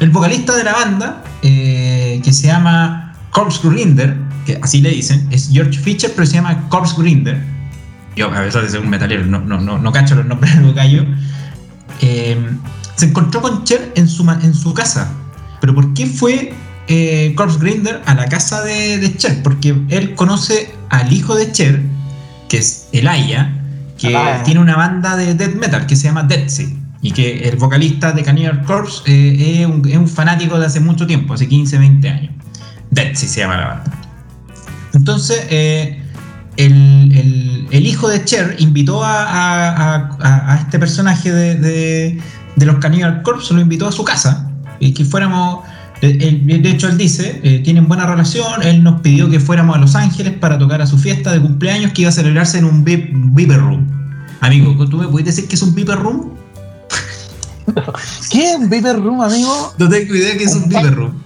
[0.00, 5.26] el vocalista de la banda, eh, que se llama Corpse Grinder, que así le dicen,
[5.30, 7.42] es George Fisher, pero se llama Corpse Grinder.
[8.16, 10.66] Yo, a pesar de ser un metalero, no, no, no, no cacho los nombres del
[10.66, 11.06] vocallo.
[12.02, 12.36] Eh,
[12.96, 15.10] se encontró con Cher en su, en su casa.
[15.60, 16.52] ¿Pero por qué fue
[16.90, 19.42] eh, Corpse Grinder a la casa de, de Cher?
[19.42, 21.80] Porque él conoce al hijo de Cher,
[22.48, 23.52] que es Elijah,
[23.96, 24.08] que
[24.44, 26.66] tiene una banda de death metal que se llama Dead Sea.
[27.02, 30.80] Y que el vocalista de Cannibal Corpse eh, es, un, es un fanático de hace
[30.80, 32.34] mucho tiempo, hace 15, 20 años.
[32.90, 33.92] Dead Sea se llama la banda.
[34.92, 36.02] Entonces, eh,
[36.56, 41.54] el, el- el hijo de Cher invitó a, a- a- a- a este personaje de,
[41.54, 42.20] de-
[42.56, 44.50] de los Cannibal Corpse, lo invitó a su casa,
[44.80, 45.60] y que fuéramos,
[46.00, 49.76] de, él- de hecho él dice, eh, tienen buena relación, él nos pidió que fuéramos
[49.76, 52.64] a Los Ángeles para tocar a su fiesta de cumpleaños que iba a celebrarse en
[52.64, 53.86] un VIP Viper Room.
[54.40, 56.30] Amigo, ¿tú me puedes decir que es un Viper Room?
[58.30, 59.74] ¿Qué es un Viper Room, amigo?
[59.78, 61.22] No tengo idea que es un Viper Room.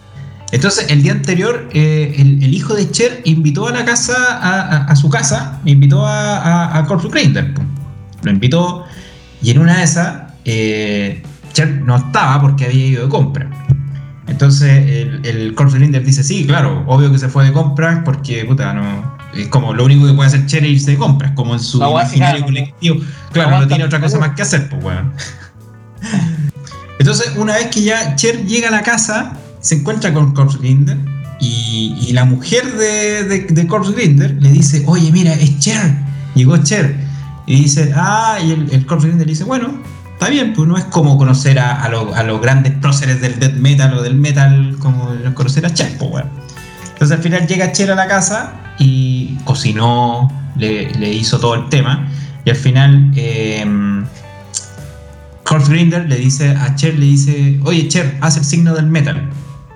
[0.52, 4.60] Entonces, el día anterior, eh, el, el hijo de Cher invitó a la casa, a,
[4.60, 7.52] a- a su casa, invitó a, a, a Grinder.
[8.22, 8.84] Lo invitó
[9.42, 13.48] y en una de esas, eh, Cher no estaba porque había ido de compra.
[14.26, 18.44] Entonces, el, el Corpse Grinder dice: Sí, claro, obvio que se fue de compras porque,
[18.44, 19.14] puta, no.
[19.34, 21.78] Es como lo único que puede hacer Cher es irse de compras, como en su
[21.78, 23.00] No, imaginario colectivo.
[23.32, 25.12] Claro, no tiene otra cosa más que hacer, pues, weón.
[26.98, 30.96] Entonces, una vez que ya Cher llega a la casa, se encuentra con Corpse Grinder
[31.40, 35.96] y, y la mujer de, de, de Corpse Grinder le dice, oye, mira, es Cher,
[36.34, 36.96] llegó Cher.
[37.46, 39.74] Y dice, ah, y el, el Corpse Grinder le dice, bueno,
[40.14, 43.38] está bien, pues no es como conocer a, a, lo- a los grandes próceres del
[43.38, 46.30] death metal o del metal como conocer a Cher, pues bueno.
[46.92, 51.68] Entonces al final llega Cher a la casa y cocinó, le, le hizo todo el
[51.68, 52.08] tema
[52.44, 53.12] y al final...
[53.16, 54.04] em,
[55.44, 59.28] Corpse Grinder le dice a Cher, le dice, oye Cher, haz el signo del metal.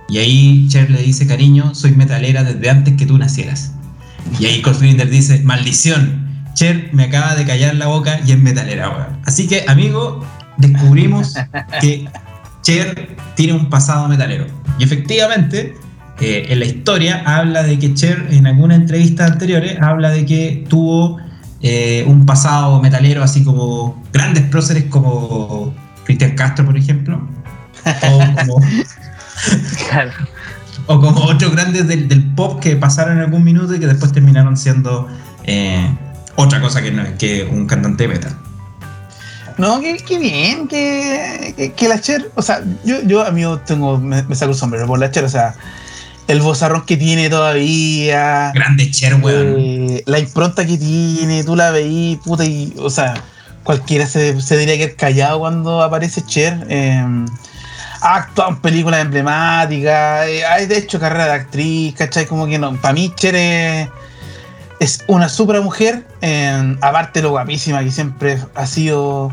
[0.09, 3.72] Y ahí Cher le dice, cariño, soy metalera desde antes que tú nacieras.
[4.40, 6.28] Y ahí Corpse Grinder dice, maldición,
[6.59, 9.21] Cher me acaba de callar la boca y es metalera, weón.
[9.27, 11.35] Así que, amigo, descubrimos
[11.81, 12.09] que
[12.62, 14.44] Cher tiene un pasado metalero.
[14.77, 15.77] Y efectivamente,
[16.21, 20.64] eh, en la historia habla de que Cher, en algunas entrevistas anteriores, habla de que
[20.68, 21.18] tuvo
[21.62, 25.73] eh, un pasado metalero, así como grandes próceres como
[26.07, 27.21] Cristian Castro, por ejemplo,
[27.85, 28.61] o como,
[29.90, 30.11] Claro.
[30.87, 34.11] o como otros grandes del, del pop que pasaron en algún minuto y que después
[34.11, 35.07] terminaron siendo
[35.44, 35.88] eh,
[36.38, 38.37] otra cosa que, no, que un cantante de metal.
[39.57, 43.98] No, qué, qué bien, que, que, que la Cher, o sea, yo, yo amigo, tengo,
[43.98, 45.57] me, me saco el sombrero por la Cher, o sea,
[46.29, 48.53] el bozarrón que tiene todavía.
[48.55, 49.57] Grande Cher, weón.
[49.59, 53.14] eh, la impronta que tiene, tú la veís, puta, y, o sea,
[53.64, 56.64] cualquiera se, se diría que es callado cuando aparece Cher.
[56.68, 57.05] eh,
[58.01, 62.27] ha actuado en películas emblemáticas, eh, ha hecho carrera de actriz, ¿cachai?
[62.27, 63.88] Como que no, para mí Cher es,
[64.81, 69.33] es una super mujer, eh, aparte lo guapísima que siempre ha sido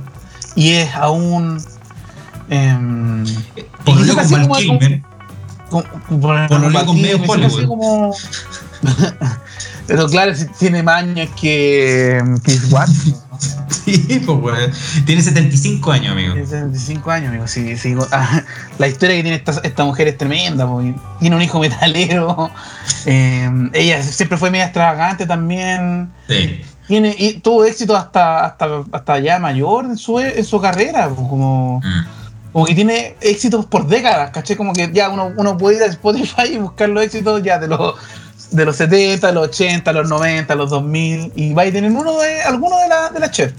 [0.56, 1.62] y es aún.
[2.50, 2.78] Eh,
[3.84, 5.02] Por lo con Val Kilmer.
[5.70, 6.48] con- con- con-
[6.86, 7.66] Con medio Hollywood.
[7.68, 8.16] como-
[9.88, 13.14] Pero claro, si tiene más años que Chris Watts.
[13.86, 14.72] Sí, pues, weón.
[15.06, 16.34] Tiene 75 años, amigo.
[16.34, 17.48] Tiene 75 años, amigo.
[17.48, 17.94] Sí, sí.
[18.12, 18.42] Ah,
[18.80, 20.68] la historia que tiene esta, esta mujer es tremenda.
[20.68, 22.50] porque Tiene un hijo metalero.
[23.06, 26.12] eh, ella siempre fue media extravagante también.
[26.28, 26.62] Sí.
[26.88, 31.08] Tiene, y tuvo éxito hasta, hasta, hasta ya mayor en su, en su carrera.
[31.10, 32.06] pues, Como, Mm.
[32.54, 34.56] como que tiene éxitos por décadas, ¿caché?
[34.58, 37.68] Como que ya uno, uno puede ir a Spotify y buscar los éxitos ya de
[37.68, 37.96] los,
[38.52, 42.42] de los 70, los 80, los 90, los 2000 y va a tener uno de
[42.44, 43.54] alguno de la, de la Cher.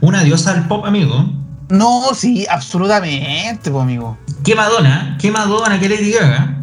[0.00, 1.24] Una diosa del pop, amigo.
[1.68, 4.18] No, sí, absolutamente, pues, amigo.
[4.44, 5.16] ¿Qué Madonna?
[5.20, 5.78] ¿Qué Madonna?
[5.80, 6.56] ¿Qué Lady Gaga?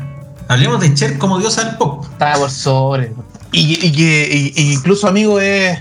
[0.48, 2.06] Hablemos de Cher como diosa del pop.
[2.12, 3.14] Está por sobre.
[3.52, 5.80] Y, y que y- incluso, amigo, es.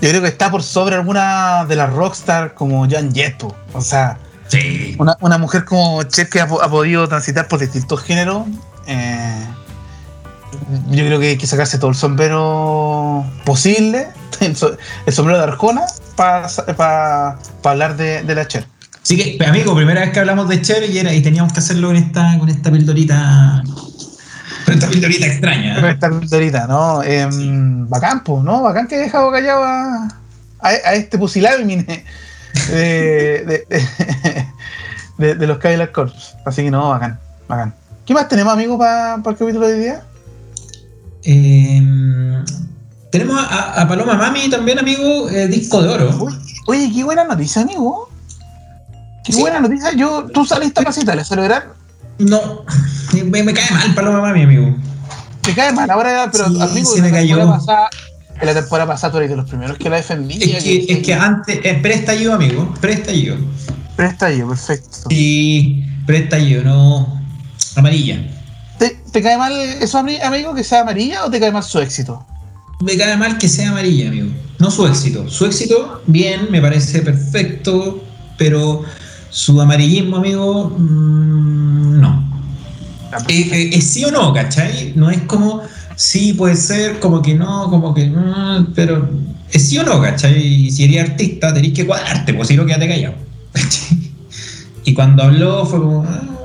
[0.00, 3.42] Yo creo que está por sobre alguna de las rockstar como Jan Jett.
[3.72, 4.94] O sea, Sí.
[4.98, 8.44] una, una mujer como Cher que ha, ha podido transitar por distintos géneros.
[8.86, 9.46] eh,
[10.90, 14.08] yo creo que hay que sacarse todo el sombrero posible,
[14.40, 15.82] el, so- el sombrero de Arjona,
[16.16, 18.66] para hablar de, de la Cher.
[19.02, 21.88] Así que, amigo, primera vez que hablamos de Cher y, era, y teníamos que hacerlo
[21.88, 23.62] con esta, con esta pildorita.
[24.64, 25.78] Con esta pildorita extraña.
[25.78, 25.90] ¿eh?
[25.92, 27.02] esta ahorita, ¿no?
[27.04, 28.62] Em, bacán, pues, ¿no?
[28.62, 30.08] Bacán que he dejado callado a,
[30.58, 32.04] a, a este pusilánime
[32.68, 33.66] de, de,
[35.18, 36.34] de, de- los Cadillac Corps.
[36.44, 37.74] Así que no, bacán, bacán.
[38.04, 40.02] ¿Qué más tenemos, amigo, para el capítulo de hoy día?
[41.28, 41.82] Eh,
[43.10, 46.28] tenemos a, a Paloma Mami también, amigo, eh, disco de oro.
[46.66, 48.08] Oye, qué buena noticia, amigo.
[49.24, 49.40] Qué Sí.
[49.40, 49.92] buena noticia.
[49.94, 51.74] Yo, tú saliste a casita a celebrar.
[52.18, 52.64] No,
[53.24, 54.76] me, me cae mal Paloma Mami, amigo.
[55.42, 57.36] Te cae mal, ahora, pero Sí, amigo, se en me la cayó.
[57.36, 57.88] temporada pasada,
[58.40, 60.58] en la temporada pasada tú eres de los primeros que la defendía.
[60.58, 63.36] Es que, es que antes, eh, preestallido, amigo, preestallido.
[63.96, 65.08] Presta yo, perfecto.
[65.08, 67.20] Sí, preestallido, no.
[67.76, 68.20] Amarilla.
[69.16, 69.50] ¿Te, cae mal
[69.80, 72.22] eso, ami- amigo, que sea amarilla o te cae mal su éxito?
[72.80, 74.28] Me cae mal que sea amarilla, amigo.
[74.58, 75.26] No su éxito.
[75.30, 78.04] Su éxito, bien, me parece perfecto,
[78.36, 78.82] pero
[79.30, 82.30] su amarillismo, amigo, mm, no.
[83.28, 84.92] Eh, eh, ¿Es sí o no, cachai?
[84.96, 85.62] No es como
[85.94, 89.08] sí, puede ser, como que no, como que mm, pero
[89.50, 90.36] es sí o no, cachai?
[90.46, 93.14] Y si eres artista, tenés que cuadrarte, pues si no, quédate callado.
[93.52, 94.12] ¿cachai?
[94.84, 96.02] Y cuando habló fue como.
[96.06, 96.35] ah,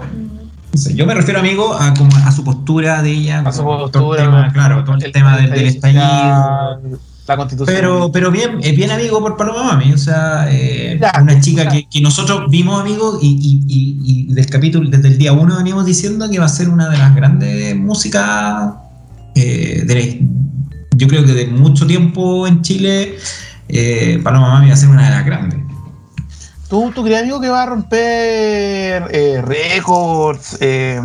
[0.95, 3.39] yo me refiero, amigo, a, como a su postura de ella.
[3.45, 6.01] A su postura, todo el tema, claro, todo el, tema del, del estallido.
[7.27, 7.75] La constitución.
[7.77, 11.87] Pero, pero bien, es bien amigo por Paloma Mami, o sea, eh, una chica que,
[11.87, 15.85] que nosotros vimos, amigo, y, y, y, y del capítulo, desde el día uno venimos
[15.85, 18.73] diciendo que va a ser una de las grandes músicas
[19.35, 20.27] eh, de la-
[20.97, 23.15] yo creo que de mucho tiempo en Chile,
[23.69, 25.59] eh, Paloma Mami va a ser una de las grandes.
[26.71, 31.01] ¿Tú, tú crees, amigo, que va a romper eh, récords, eh,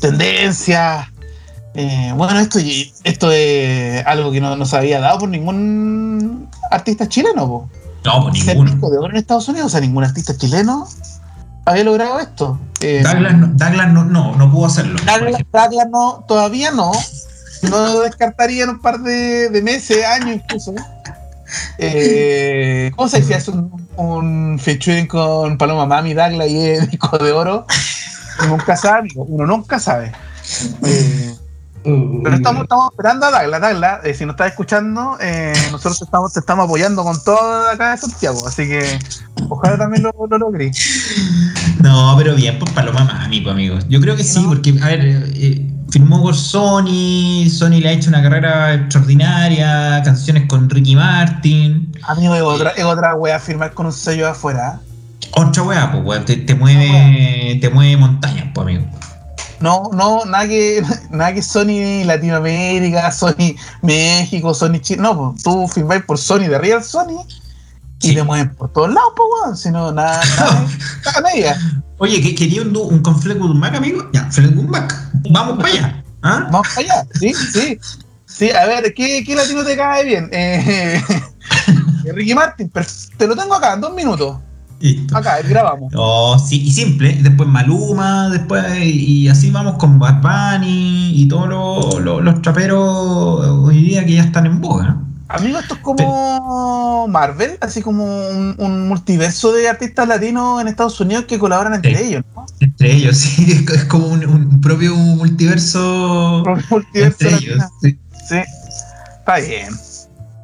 [0.00, 1.06] tendencias?
[1.74, 2.58] Eh, bueno, esto,
[3.04, 7.70] esto es algo que no, no se había dado por ningún artista chileno, po.
[8.04, 8.90] No, Ser ninguno.
[8.90, 10.88] de oro en Estados Unidos, o sea, ningún artista chileno
[11.64, 12.58] había logrado esto.
[12.80, 14.96] Eh, Douglas, no, Douglas no, no, no pudo hacerlo.
[14.96, 15.42] por Douglas.
[15.52, 16.90] Douglas no, todavía no.
[17.70, 20.74] No descartaría en un par de, de meses, años incluso.
[21.78, 23.36] Eh, ¿Cómo se dice?
[23.36, 27.66] Hace un, un featuring con Paloma Mami, Douglas y el disco de oro.
[28.40, 30.12] Uno nunca sabe, amigo, uno nunca sabe.
[30.84, 31.34] Eh,
[32.22, 34.00] pero estamos, estamos esperando a Douglas, Douglas.
[34.04, 37.92] eh, si nos estás escuchando, eh, nosotros te estamos, te estamos apoyando con todo acá
[37.92, 38.46] de Santiago.
[38.46, 38.98] Así que
[39.48, 40.76] ojalá también lo, lo logres.
[41.80, 43.86] No, pero bien, pues Paloma Mami, pues amigos.
[43.88, 44.48] Yo creo que sí, No.
[44.48, 45.00] porque, a ver,
[45.34, 51.92] eh, firmó con Sony, Sony le ha hecho una carrera extraordinaria, canciones con Ricky Martin.
[52.08, 54.80] Amigo, es otra, es otra wea firmar con un sello afuera.
[55.32, 58.86] Otra weá, pues weón, te, te mueve, te mueve montañas, pues amigo.
[59.60, 65.02] No, no, nada que, nada que Sony Latinoamérica, Sony México, Sony Chile.
[65.02, 67.22] No, pues, tú firmáis por Sony de Real Sony
[68.02, 68.14] y Sí.
[68.14, 69.56] te mueven por todos lados, pues, weón.
[69.56, 70.66] Si no, nada, nada,
[71.06, 71.58] nada media.
[71.98, 74.06] Oye, ¿que- ¿quería un, un con Fleetwood Mac, amigo?
[74.12, 74.94] Ya, Fleetwood Mac,
[75.30, 76.04] vamos para allá.
[76.22, 76.48] ¿ah?
[76.50, 77.78] Vamos para allá, sí, sí.
[78.26, 80.28] Sí, a ver, ¿qué, qué latino te cae bien?
[80.32, 81.00] Eh,
[82.14, 82.70] Ricky Martin,
[83.16, 84.36] te lo tengo acá en dos minutos.
[84.78, 85.16] Listo.
[85.16, 85.90] Acá, grabamos.
[85.96, 87.18] Oh, sí, y simple.
[87.22, 88.62] Después Maluma, después.
[88.84, 92.84] Y así vamos con Bad Bunny y todos los, los- los traperos
[93.46, 94.84] hoy día que ya están en boga.
[94.88, 95.06] ¿no?
[95.28, 101.00] Amigo, esto es como Marvel, así como un, un multiverso de artistas latinos en Estados
[101.00, 102.04] Unidos que colaboran entre Sí.
[102.04, 102.46] ellos, ¿no?
[102.60, 103.64] Entre ellos, sí.
[103.74, 106.44] Es, como un, un propio multiverso.
[106.94, 107.62] Entre ellos.
[107.82, 107.98] sí.
[108.28, 108.36] Sí,
[109.18, 109.68] está bien.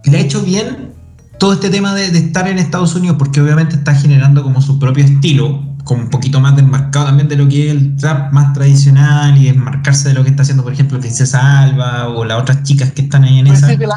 [0.04, 0.92] le ha hecho bien
[1.38, 4.78] todo este tema de, de estar en Estados Unidos porque obviamente está generando como su
[4.78, 8.52] propio estilo, como un poquito más desmarcado también de lo que es el trap más
[8.52, 12.62] tradicional y desmarcarse de lo que está haciendo, por ejemplo, Princesa Alba o las otras
[12.62, 13.66] chicas que están ahí en esa.
[13.68, 13.96] de la,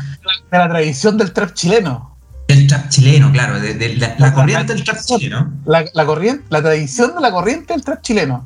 [0.51, 2.15] de la tradición del trap chileno.
[2.47, 5.51] El trap chileno, claro, de, de la, la corriente del trap chileno.
[5.65, 8.45] La, la corriente, la tradición de la corriente del trap chileno.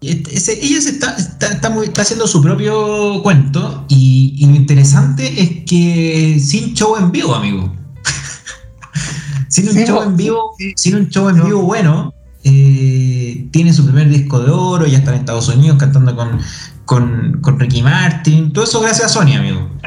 [0.00, 4.46] Este- ese- ella se está, está, está muy- está haciendo su propio cuento y, y
[4.46, 7.72] lo interesante es que sin show en vivo, amigo.
[9.52, 10.72] sin un Sí, show en vivo, sí.
[10.76, 11.44] sin un show en No.
[11.44, 16.16] vivo bueno, eh, tiene su primer disco de oro, ya está en Estados Unidos cantando
[16.16, 16.40] con,
[16.84, 19.70] con, con Ricky Martin, todo eso gracias a Sony, amigo.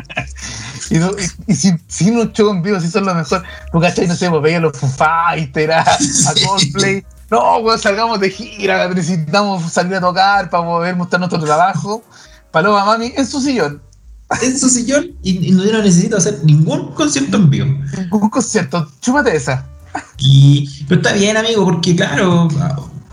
[0.92, 1.10] Y, no-
[1.48, 3.42] y- y sin, sin un show en vivo, si son lo mejor.
[3.72, 4.08] ¿Tú cachai?
[4.08, 5.82] No sé, pues veía a los Foo Fighters, a,
[6.30, 6.36] a.
[6.46, 7.04] Coldplay.
[7.32, 12.04] No, weón, salgamos de gira, necesitamos salir a tocar para poder mostrar nuestro trabajo.
[12.52, 13.82] Paloma Mami en su sillón.
[14.42, 17.68] En su sillón y, y no, no necesito hacer ningún concierto en vivo.
[18.12, 19.66] Un concierto, chúpate esa.
[20.18, 22.48] Y, pero está bien, amigo, porque claro,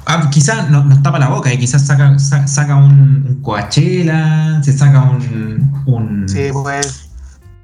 [0.07, 4.62] ah, quizás no- nos tapa la boca y quizás saca, sa- saca un, un Coachella,
[4.62, 7.11] se saca un, un, Sí, pues.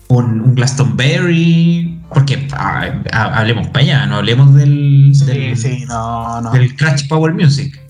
[0.08, 2.82] un, un Glastonbury, porque ah,
[3.12, 6.50] ah, hablemos para allá, no hablemos del, Sí, del, sí, no, no.
[6.52, 7.80] del Crash Power Music.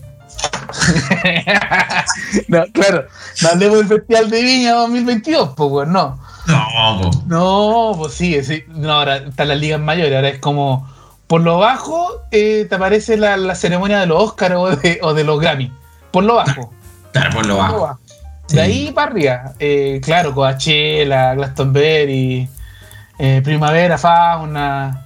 [2.47, 3.05] no, claro,
[3.41, 6.19] no hablemos del Festival de Viña 2022, pues, weón, no.
[7.27, 8.63] No, pues sí, sí.
[8.67, 10.87] No, ahora están las ligas mayores, ahora es como
[11.27, 15.13] por lo bajo eh, te aparece la, la ceremonia de los Oscars o de, o
[15.13, 15.71] de los Grammy.
[16.11, 16.73] Por lo bajo.
[17.11, 17.99] claro, por lo por lo bajo.
[18.47, 18.55] Sí.
[18.55, 19.53] De ahí para arriba.
[19.59, 22.49] eh, claro, Coachella, Glastonbury,
[23.19, 25.05] eh, Primavera, Fauna.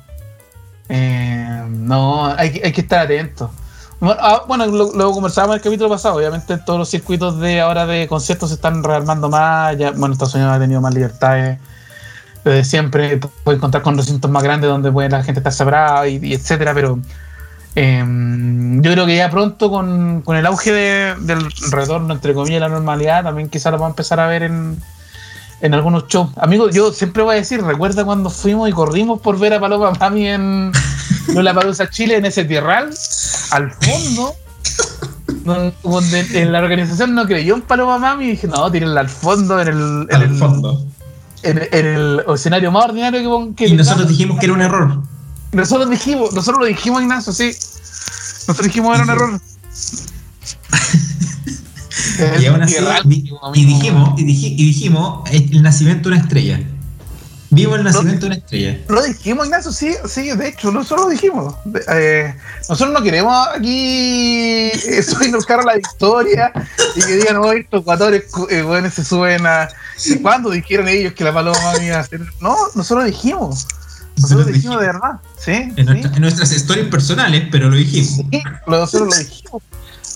[0.88, 3.50] no, hay, hay que estar atentos.
[4.04, 6.16] Bueno, ah, bueno, lo, conversábamos en el capítulo pasado.
[6.18, 9.78] Obviamente, todos los circuitos de ahora de conciertos se están rearmando más.
[9.78, 11.58] Ya, bueno, Estados Unidos ha tenido más libertades
[12.44, 13.18] desde siempre.
[13.46, 16.74] Pueden contar con recintos más grandes donde puede la gente estar separada y, etcétera.
[16.74, 17.00] Pero
[17.76, 18.04] eh,
[18.82, 22.68] yo creo que ya pronto, con, con el auge de- del retorno, entre comillas, la
[22.68, 24.78] normalidad, también quizás lo vamos a empezar a ver en,
[25.62, 26.30] en algunos shows.
[26.36, 29.94] Amigos, yo siempre voy a decir, recuerda cuando fuimos y corrimos por ver a Paloma
[29.98, 30.74] Mami en
[31.28, 32.90] La Palusa Chile, en ese tierral,
[33.52, 34.34] al fondo,
[35.84, 39.60] donde, en la organización no creyó en Paloma Mami y dije, no, tírenla al fondo,
[39.62, 40.86] en el, en Al el, fondo.
[41.44, 45.02] en, en el escenario más ordinario que, que Y nosotros dijimos que era un error.
[45.52, 47.52] nosotros dijimos, nosotros lo dijimos, Ignacio, sí.
[48.48, 49.42] Nosotros dijimos era un error.
[52.40, 56.62] Y aún así, di- y dijimos, y, dij- y dijimos el nacimiento de una estrella.
[57.54, 58.80] Vivo el nacimiento de una estrella.
[58.90, 61.56] Lo dijimos, Ignacio, sí, sí, de hecho, nosotros lo dijimos.
[61.90, 62.34] Eh,
[62.68, 66.52] nosotros no queremos aquí eso y nos carga la victoria
[66.96, 69.70] y que digan, no, estos jugadores eh, bueno, se suben a.
[70.22, 72.22] ¿Cuándo dijeron ellos que la paloma iba a hacer?
[72.42, 73.68] No, nosotros lo dijimos.
[74.18, 75.12] Nosotros lo dijimos de verdad.
[75.40, 78.10] Sí, En, sí, nuestra- en nuestras stories personales, pero lo dijimos.
[78.32, 79.64] sí, nosotros lo dijimos.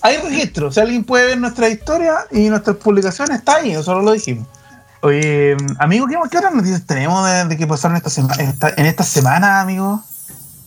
[0.02, 4.12] Hay registro, si alguien puede ver nuestra historia y nuestras publicaciones, está ahí, nosotros lo
[4.12, 4.46] dijimos.
[5.00, 8.86] Oye, amigo, ¿qué, qué otras noticias tenemos de, de que pasaron esta semana, esta- en
[8.86, 10.02] esta semana, amigo?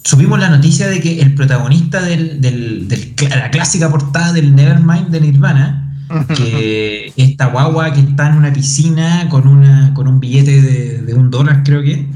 [0.03, 4.55] Supimos la noticia de que el protagonista del, del- del cl- la clásica portada del
[4.55, 5.93] Nevermind de Nirvana,
[6.35, 11.13] que esta guagua que está en una piscina con una con un billete de, de
[11.13, 12.07] un dólar, creo que,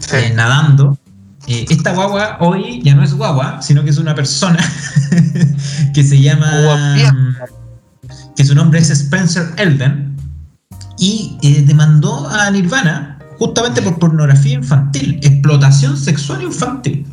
[0.00, 0.16] Sí.
[0.16, 0.98] eh, nadando.
[1.46, 4.58] Eh, esta guagua hoy ya no es guagua, sino que es una persona
[5.94, 6.96] que se llama.
[8.36, 10.16] Que su nombre es Spencer Elden.
[10.98, 17.06] Y eh, demandó a Nirvana justamente por pornografía infantil, explotación sexual infantil.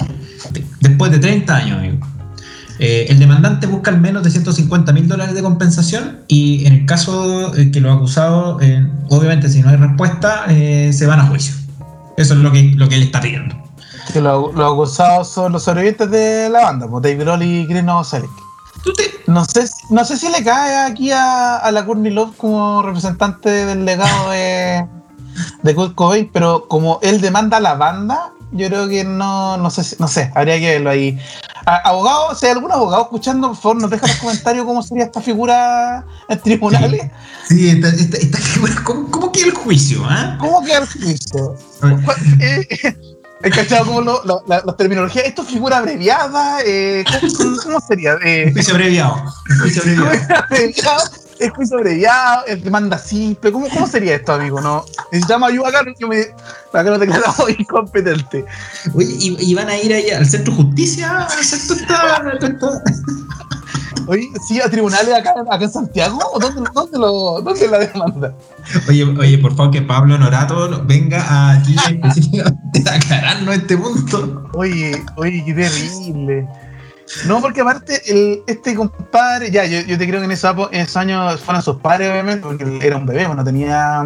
[0.80, 2.08] Después de 30 años, amigo.
[2.80, 6.86] Eh, el demandante busca al menos de 150 mil dólares de compensación y en el
[6.86, 8.62] caso eh, que los acusados,
[9.10, 11.56] obviamente si no hay respuesta, se van a juicio.
[12.18, 13.56] Eso es lo que, lo que él está pidiendo.
[14.14, 18.45] Los acusados son los sobrevivientes de la banda, pues Dave Grohl y Chris Novoselic.
[18.86, 22.36] ¿Tú te- No sé, no sé si le cae aquí a, a la Courtney Love
[22.38, 24.88] como representante del legado de,
[25.64, 29.70] de Kurt Cobain, pero como él demanda a la banda, yo creo que no, no
[29.72, 31.20] sé, si- no sé, habría que verlo ahí.
[31.66, 35.06] abogado, si hay algún abogado escuchando, por favor, nos deja en los comentarios cómo sería
[35.06, 37.10] esta figura en tribunales.
[37.50, 40.04] Sí, esta, esta, esta figura, ¿cómo, ¿cómo, queda el juicio?
[40.12, 40.38] ¿eh?
[40.40, 41.56] ¿Cómo queda el juicio?
[43.44, 45.22] He cachado como lo, lo, la, la, terminología.
[45.24, 46.60] ¿Esto es figura abreviada?
[46.66, 47.04] Eh,
[47.38, 48.18] ¿cómo, ¿cómo, sería?
[48.24, 49.24] Eh, juicio abreviado.
[49.62, 50.12] Juicio abreviado.
[51.38, 53.52] Es juicio abreviado, el demanda simple.
[53.52, 54.62] ¿Cómo, ¿Cómo sería esto, amigo?
[54.62, 56.22] No, necesitamos ayuda acá porque me,
[56.80, 58.46] acá nos declaramos incompetente.
[58.94, 61.60] Oye, ¿y, ¿y, van a ir ahí al centro de justicia a hacer
[62.58, 62.82] toda
[64.08, 68.36] Oye, sí, a tribunales acá, acá en Santiago, ¿o dónde, dónde, lo, dónde la demanda?
[68.88, 74.50] Oye, oye, por favor, que Pablo Norato venga aquí específicamente a aclararnos este punto.
[74.54, 76.48] Oye, oye, qué terrible.
[77.28, 80.82] No, porque aparte, el, este compadre, ya, yo, yo te creo que en esos, en
[80.82, 84.04] esos años fueron sus padres, obviamente, porque él era un bebé, no tenía.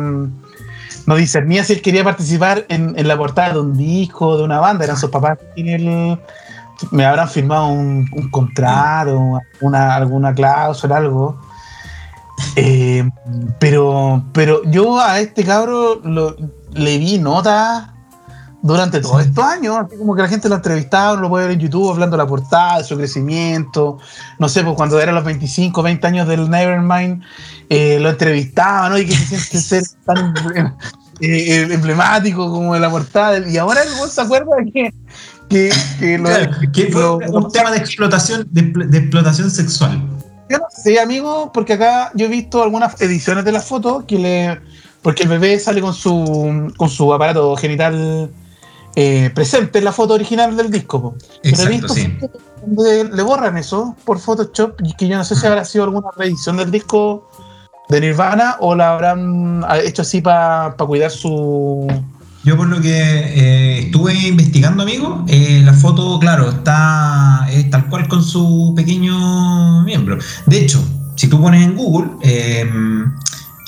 [1.05, 4.59] No discernía si él quería participar en, en la portada de un disco, de una
[4.59, 6.19] banda, eran sus papás en el
[6.91, 11.39] me habrán firmado un, un contrato, una, alguna cláusula, algo.
[12.55, 13.09] Eh,
[13.59, 16.35] pero, pero yo a este cabro lo,
[16.73, 17.89] le vi notas
[18.61, 21.61] durante todos estos años, así como que la gente lo entrevistaba, lo puede ver en
[21.61, 23.99] YouTube hablando de la portada, de su crecimiento,
[24.37, 27.23] no sé, pues cuando eran los 25, 20 años del Nevermind,
[27.69, 28.97] eh, lo entrevistaban, ¿no?
[28.97, 30.33] Y que se siente ser tan
[31.21, 34.93] eh, emblemático como de la portada, y ahora el se acuerda de que
[35.49, 40.01] que, que, lo, claro, que fue lo, un tema de explotación, de, de, explotación sexual.
[40.49, 44.17] Yo no sé, amigo, porque acá yo he visto algunas ediciones de la foto que
[44.17, 44.61] le.
[45.01, 48.29] Porque el bebé sale con su, con su aparato genital
[48.95, 51.15] eh, presente en la foto original del disco.
[51.43, 52.17] Exacto, Pero he visto sí.
[52.65, 56.09] donde le borran eso por Photoshop y que yo no sé si habrá sido alguna
[56.17, 57.29] reedición del disco
[57.87, 61.87] de Nirvana o la habrán hecho así para pa cuidar su
[62.43, 67.87] yo por lo que eh, estuve investigando, amigo, eh, la foto, claro, está es tal
[67.87, 70.17] cual con su pequeño miembro.
[70.45, 70.83] De hecho,
[71.15, 72.69] si tú pones en Google, eh,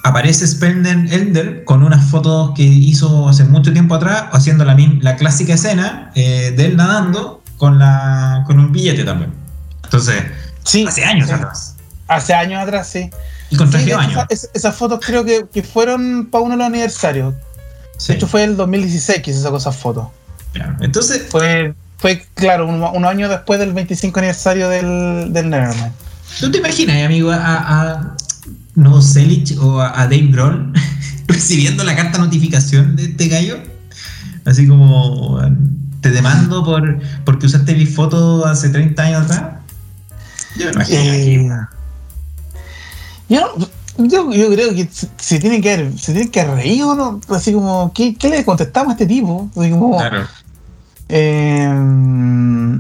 [0.04, 5.16] aparece Spender Elder con unas fotos que hizo hace mucho tiempo atrás, haciendo la, la
[5.18, 9.34] clásica escena de él nadando con, la, con un billete también.
[9.84, 10.24] Entonces,
[10.64, 11.34] sí, hace años sí.
[11.34, 11.76] atrás.
[12.08, 13.10] Hace años atrás, sí.
[13.50, 14.26] Y con traje sí, de baño.
[14.30, 17.36] Esas esa fotos creo que, que fueron para uno de los aniversarios.
[18.02, 18.14] Sí.
[18.14, 20.08] De hecho, fue el 2016 que se sacó esas fotos.
[20.54, 20.76] Claro.
[20.82, 21.28] Entonces.
[21.30, 25.92] Fue, fue claro, un, un, año después del 25 aniversario del, del Nevermind.
[26.40, 28.16] ¿Tú te imaginas, amigo, a, a
[28.74, 30.74] Novoselic o a, a Dave Grohl
[31.28, 33.60] recibiendo la carta notificación de este gallo?
[34.46, 35.40] Así como.
[36.02, 39.44] Te demando por porque usaste mi foto hace 30 años atrás.
[40.58, 41.00] Yo me imagino.
[41.00, 41.78] Eh,
[43.30, 43.68] yo no
[44.08, 44.88] yo, yo, creo que
[45.18, 47.20] se tiene que haber, se tiene que haber reído, ¿no?
[47.30, 49.50] Así como, ¿qué, qué le contestamos a este tipo?
[49.56, 50.28] Así como, claro.
[51.10, 52.80] eh,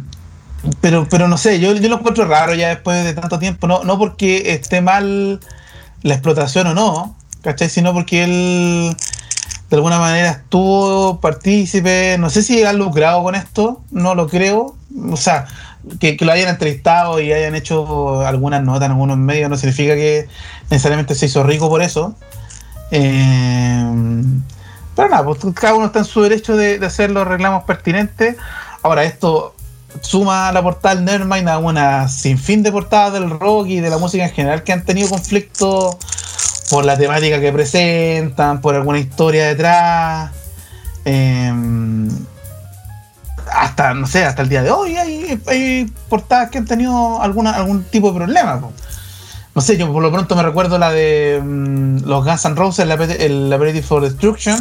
[0.80, 3.84] pero, pero no sé, yo, yo lo encuentro raro ya después de tanto tiempo, no,
[3.84, 5.40] no porque esté mal
[6.04, 7.70] la explotación o no, ¿cachai?
[7.70, 8.96] Sino porque él
[9.70, 14.76] de alguna manera estuvo partícipe, no sé si ha lucrado con esto, no lo creo,
[15.10, 15.48] o sea,
[16.00, 20.28] que, lo hayan entrevistado y hayan hecho algunas notas en algunos medios no significa que
[20.70, 22.16] necesariamente se hizo rico por eso.
[22.92, 24.24] Eh,
[24.96, 28.36] pero nada, pues cada uno está en su derecho de, hacer los reclamos pertinentes.
[28.84, 29.56] Ahora, esto
[30.02, 33.90] suma a la portada del Nevermind a una sinfín de portadas del rock y de
[33.90, 35.98] la música en general que han tenido conflictos
[36.70, 40.32] por la temática que presentan, por alguna historia detrás.
[41.06, 41.52] Eh,
[43.52, 47.84] hasta, no sé, hasta el día de hoy hay, portadas que han tenido alguna, algún
[47.84, 48.62] tipo de problema.
[49.54, 52.88] No sé, yo por lo pronto me recuerdo la de um, los Guns N' Roses,
[52.88, 54.58] la, el Appetite for Destruction,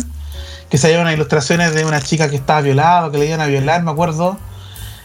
[0.68, 3.82] que salieron unas ilustraciones de una chica que estaba violada, que le iban a violar,
[3.82, 4.36] me acuerdo.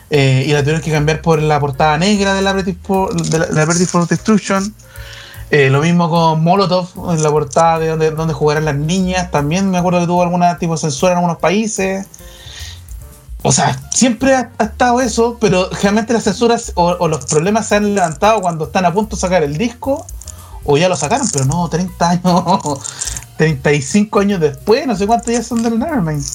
[0.09, 3.39] Eh, y la tuvieron que cambiar por la portada negra de la Appetite for, de
[3.39, 4.73] la, for Destruction.
[5.51, 9.29] Eh, lo mismo con Molotov, en la portada de donde, donde jugarán las niñas.
[9.29, 12.07] También me acuerdo que tuvo alguna tipo de censura en algunos países.
[13.47, 17.93] O sea, siempre ha, estado eso, pero generalmente las censuras o, los problemas se han
[17.93, 20.07] levantado cuando están a punto de sacar el disco
[20.63, 22.79] o ya lo sacaron, pero no, 30 años,
[23.37, 26.25] 35 años después, no sé cuántos ya son del Nevermind.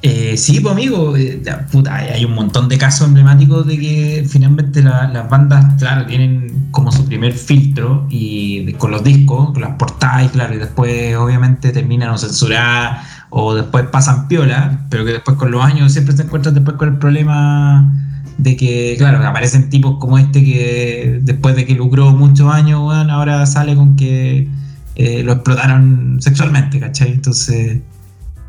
[0.00, 4.82] Eh, sí, pues amigo, eh, puta, hay un montón de casos emblemáticos de que finalmente
[4.82, 9.76] la, las bandas, claro, tienen como su primer filtro y con los discos, con las
[9.76, 15.36] portadas, claro, y después obviamente terminan o censuradas o después pasan piola, pero que después
[15.36, 17.92] con los años siempre se encuentran después con el problema
[18.38, 23.12] de que, claro, aparecen tipos como este que después de que lucró muchos años, bueno,
[23.12, 24.48] ahora sale con que
[24.96, 27.12] eh, lo explotaron sexualmente, ¿cachai?
[27.12, 27.80] Entonces,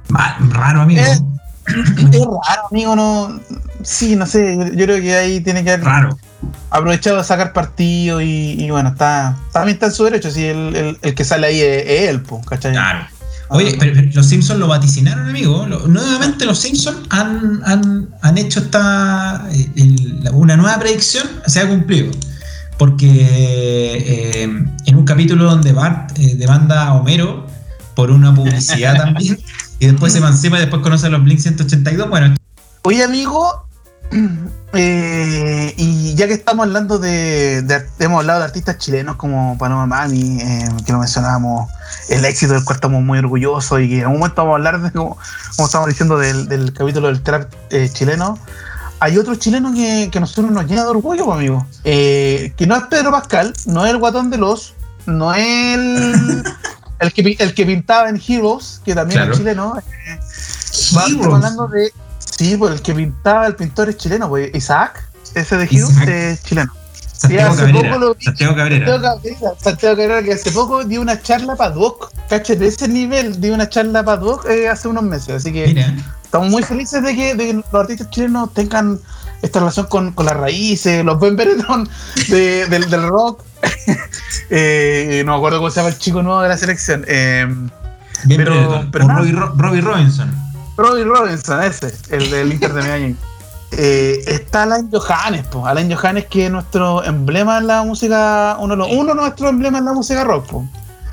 [0.09, 1.01] mal, raro, amigo.
[1.01, 1.21] Es,
[1.67, 2.39] es, raro,
[2.71, 3.39] amigo, no,
[3.83, 6.17] sí, no sé, yo, creo que ahí tiene que haber Raro.
[6.69, 10.75] aprovechado de sacar partido y, y bueno, está también está en su derecho, si el,
[10.75, 12.71] el- el que sale ahí es, es él, ¿cachai?
[12.71, 13.05] Claro.
[13.51, 15.65] Oye, pero, pero los Simpsons lo vaticinaron, amigo.
[15.67, 21.59] Lo- nuevamente los Simpsons han, han, han hecho esta eh, el- una nueva predicción, se
[21.59, 22.11] ha cumplido.
[22.77, 24.43] Porque eh,
[24.85, 27.45] en un capítulo donde Bart eh, demanda a Homero
[27.95, 29.37] por una publicidad también,
[29.79, 32.35] y después se emancipa y después conoce a los Blink 182, bueno,
[32.83, 33.67] Oye, amigo,
[34.73, 39.85] eh, y ya que estamos hablando de, de- hemos hablado de artistas chilenos como Paloma
[39.85, 41.69] Mami, eh, que lo mencionábamos,
[42.09, 44.81] el éxito del cual estamos muy orgullosos y que en algún momento vamos a hablar
[44.81, 45.17] de, como,
[45.55, 48.37] como estamos diciendo, del, del capítulo del trap eh, chileno.
[48.99, 51.65] Hay otro chileno que, que a nosotros nos llena de orgullo, pues, amigo.
[51.83, 54.75] Que no es Pedro Pascal, no es el guatón de los,
[55.07, 55.43] no es
[55.75, 56.43] el,
[56.99, 59.31] el, que, el que pintaba en Heroes, que también Claro.
[59.33, 59.73] es chileno.
[59.73, 59.83] Va-
[60.71, 61.33] estamos Heroes.
[61.33, 61.91] hablando de.
[62.31, 66.07] Sí, pues el que pintaba el pintor es chileno, pues Isaac, ese de Isaac.
[66.07, 66.73] es chileno.
[67.13, 67.89] Santiago hace Cabrera.
[67.89, 68.23] poco lo vi.
[68.25, 68.87] Santiago Cabrera.
[68.87, 72.11] Santiago Cabrera, Santiago Cabrera, que hace poco dio una charla para Doc.
[72.27, 75.29] Caché, de ese nivel dio una charla para Doc eh, hace unos meses.
[75.35, 78.99] Así que Mira, estamos muy felices de que, de que los artistas chilenos tengan
[79.43, 81.87] esta relación con, con las raíces, los buen Beretón
[82.29, 83.43] de- del, del rock.
[84.49, 87.05] Eh, no me acuerdo cómo se llama el chico nuevo de la selección.
[87.07, 87.47] Eh,
[88.27, 90.33] pero- pero Robbie Robinson.
[90.81, 93.15] Robbie Robinson, ese, el del Inter de Miami.
[93.73, 95.65] Eh, está Alain Johannes, po.
[95.65, 99.79] Alain Johannes que es nuestro emblema en la música, uno de, uno de nuestros emblemas
[99.79, 100.45] en la música rock.
[100.47, 100.67] po.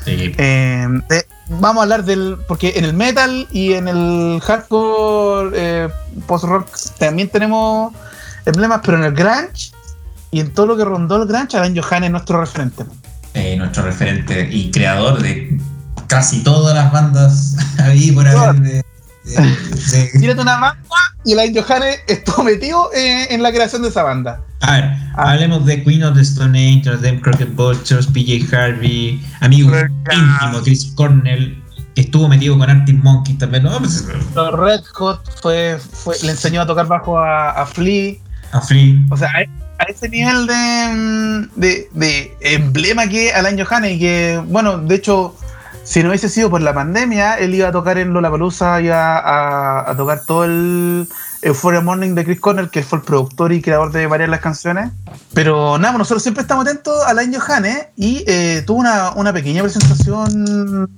[0.05, 0.35] Sí.
[0.39, 5.89] Eh, de- vamos a hablar del, porque en el metal y en el hardcore eh,
[6.27, 7.93] post-rock también tenemos
[8.45, 9.73] emblemas, pero en el grunge
[10.31, 12.85] y en todo lo que rondó el grunge, Alain Johannes es nuestro referente.
[13.35, 15.61] eh, nuestro referente y creador de
[16.09, 18.85] casi todas las bandas ahí por haber de,
[19.37, 20.79] de- de- Tírate una manga
[21.25, 24.41] y Alain Johannes estuvo metido eh, en la creación de esa banda.
[24.61, 24.85] A ver,
[25.17, 25.33] Ah.
[25.33, 29.89] hablemos de Queen of the Stone Age, them Crockett Vultures, PJ Harvey, amigo Claro.
[30.13, 31.63] íntimo, Chris Cornell,
[31.95, 33.79] que estuvo metido con Arctic Monkeys también, ¿no?
[33.79, 38.15] Pues, Los Red Hot fue, fue, le enseñó a tocar bajo a, a Flea.
[38.53, 39.05] a Free.
[39.11, 44.43] O sea, a, a ese nivel de, de, de emblema que Alan Johannes y que,
[44.47, 45.37] bueno, de hecho,
[45.89, 49.91] si no hubiese sido por la pandemia, él iba a tocar en Lollapalooza, iba a,
[49.91, 51.09] a tocar todo el
[51.41, 54.33] Euphoria Morning de Chris Cornell, que él fue el productor y creador de varias de
[54.33, 54.91] las canciones.
[55.33, 59.63] Pero nada, nosotros siempre estamos atentos a Alan Johannes y eh, tuvo una, una pequeña
[59.63, 60.91] presentación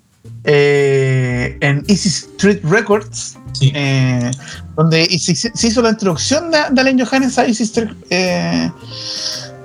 [0.45, 3.73] eh, en Easy Street Records, Sí.
[3.75, 4.31] eh,
[4.77, 8.71] donde se, se hizo la introducción de, de Alain Johannes a Easy Street, eh,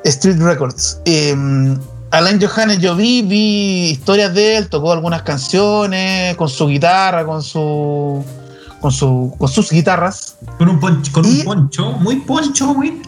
[0.03, 0.99] Street Records.
[2.15, 7.43] Alain Johannes yo vi, vi historias de él, tocó algunas canciones con su guitarra, con
[7.43, 8.23] su
[8.79, 10.37] con su con sus guitarras.
[10.57, 13.01] Con un poncho, con Y- un poncho, muy poncho, muy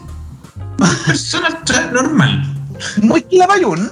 [1.06, 1.48] persona
[1.90, 2.54] normal.
[3.02, 3.90] Muy clapayún,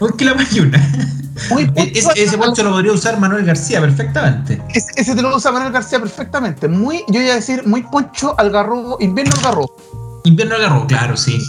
[0.00, 0.90] Muy mayuna.
[1.50, 4.62] muy E- Ese, ese poncho lo podría usar Manuel García perfectamente.
[4.74, 6.68] ese, ese te lo usa Manuel García perfectamente.
[6.68, 9.74] Muy, yo iba a decir, muy poncho algarrobo, invierno algarrobo.
[10.24, 11.40] Invierno agarró, claro, sí.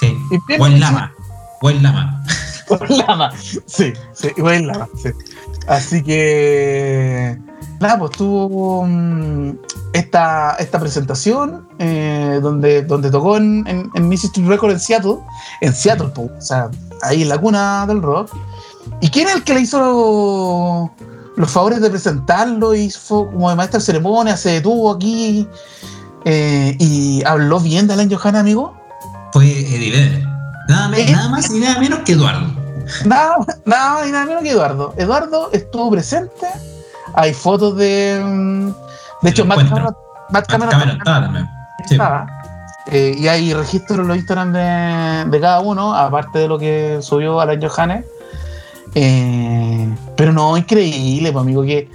[0.00, 0.06] sí.
[0.32, 1.12] Invierno Buen lama.
[1.60, 2.24] Buen lama.
[2.78, 3.32] Por lama.
[3.66, 5.10] Sí, sí, igual lama, sí.
[5.68, 7.38] Así que.
[7.80, 9.58] Nada, pues tuvo mm,
[9.92, 15.16] esta, esta presentación eh, donde, donde tocó en, en, en Mississippi Record en Seattle.
[15.60, 16.70] En Seattle, pues, o sea,
[17.02, 18.30] ahí en la cuna del rock.
[19.00, 20.90] ¿Y quién es el que le hizo lo-
[21.36, 22.74] los favores de presentarlo?
[22.74, 25.46] Y fue como de maestra de ceremonia, se detuvo aquí
[26.24, 28.74] eh, y habló bien de Alan Johanna, amigo.
[29.32, 30.35] Fue Eddie Vedder.
[30.68, 32.46] Nada, me- nada más y nada menos que Eduardo.
[33.04, 34.94] Nada, nada más y nada menos que Eduardo.
[34.96, 36.46] Eduardo estuvo presente.
[37.14, 38.20] Hay fotos de.
[38.24, 38.68] mm,
[39.22, 39.58] De hecho, Matt.
[39.68, 39.96] Cameron,
[40.30, 41.48] Matt Cameron Cameron también estaba también.
[41.88, 41.96] Sí.
[42.92, 46.98] Eh, y hay registros en los Instagram de, de cada uno, aparte de lo que
[47.00, 48.04] subió Alan Johannes.
[48.94, 51.90] Eh, pero no, increíble, pues, amigo, que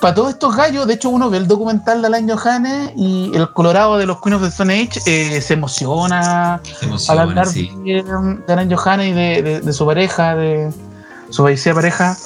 [0.00, 3.52] para todos estos gallos, de hecho, uno ve el documental de Alan Johannes y el
[3.52, 6.60] Colorado de los Queen of the Stone Age eh, se emociona
[6.98, 7.70] Se al hablar sí.
[7.84, 8.02] de,
[8.46, 10.72] de Alan Johannes y de, de- de su pareja, de
[11.30, 12.16] su fallecida pareja.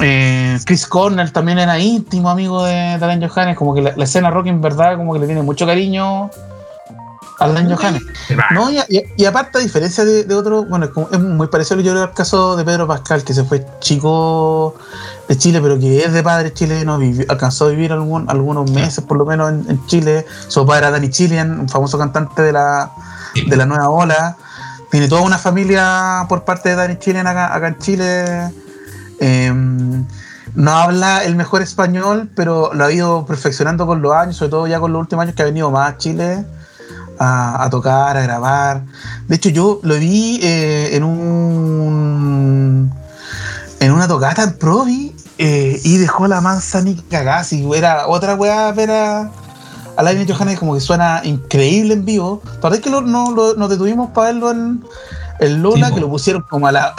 [0.00, 4.04] Eh, Chris Cornell también era íntimo amigo de, de Alan Johannes, como que la, la
[4.04, 6.30] escena rock en verdad como que le tiene mucho cariño
[7.38, 8.02] a Alan Johannes.
[8.54, 11.48] No, y, y- y aparte, a diferencia de, de otro, bueno, es, como- es muy
[11.48, 14.76] parecido yo creo al caso de Pedro Pascal, que se fue chico
[15.32, 19.02] de Chile, pero que es de padre chileno, vivió- alcanzó a vivir algún, algunos meses
[19.04, 20.26] por lo menos en, en Chile.
[20.48, 22.90] Su padre era Danny Chilean, un famoso cantante de la,
[23.48, 24.36] de la nueva ola.
[24.90, 28.50] Tiene toda una familia por parte de Danny Chilean acá, acá en Chile.
[29.20, 29.52] Eh,
[30.54, 34.66] no habla el mejor español, pero lo ha ido perfeccionando con los años, sobre todo
[34.66, 36.44] ya con los últimos años que ha venido más a Chile.
[37.18, 38.82] a, a tocar, a grabar.
[39.28, 42.92] De hecho, yo lo vi eh, en un
[43.80, 45.11] en una tocata en Provi
[45.44, 47.42] eh, y dejó la mansa ni cagada.
[47.42, 49.30] Si era otra weá ver a,
[49.96, 52.40] a Laine Johannes como que suena increíble en vivo.
[52.60, 54.84] ¿Para que lo, no lo, nos detuvimos para verlo en,
[55.40, 55.88] en Lola?
[55.88, 56.94] Sí, que lo pusieron como a la.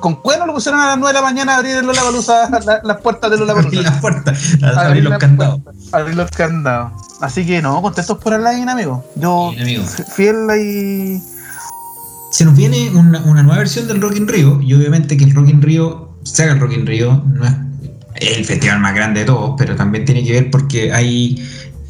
[0.00, 2.50] Con cuerno lo pusieron a las 9 de la mañana a abrir el Lola Balusa,
[2.82, 5.60] las puertas de Lola Abrir las puertas, abrir los candados.
[5.92, 6.92] Abrir los candados.
[7.20, 9.04] Así que no, contentos por Alain, amigo.
[9.14, 9.84] Yo, Bien, amigo.
[9.84, 11.22] fiel ahí.
[12.32, 15.32] Se nos viene una, una nueva versión del Rock in Rio y obviamente que el
[15.32, 17.52] Rock in Rio, se haga el Rock in Rio, no es
[18.16, 21.42] el festival más grande de todos, pero también tiene que ver porque hay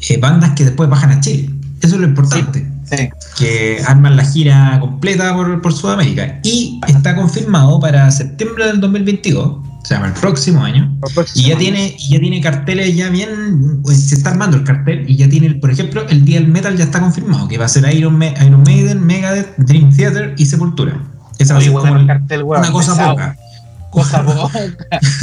[0.09, 1.49] eh, bandas que después bajan a Chile.
[1.81, 2.65] Eso es lo importante.
[2.87, 3.09] Sí.
[3.39, 9.43] que arman la gira completa por, por Sudamérica y está confirmado para septiembre del 2022,
[9.47, 10.95] o sea, el próximo año.
[11.33, 15.03] Y ya tiene, y ya tiene carteles ya bien, pues, se está armando el cartel
[15.09, 17.69] y ya tiene, por ejemplo, el día del metal ya está confirmado, que va a
[17.69, 21.01] ser Iron, Ma- Iron Maiden, Megadeth, Dream Theater y Sepultura.
[21.39, 23.11] Esa va a ser una, el cartel, weón, una cosa pesado.
[23.13, 23.35] poca.
[23.95, 24.59] Cosa poca.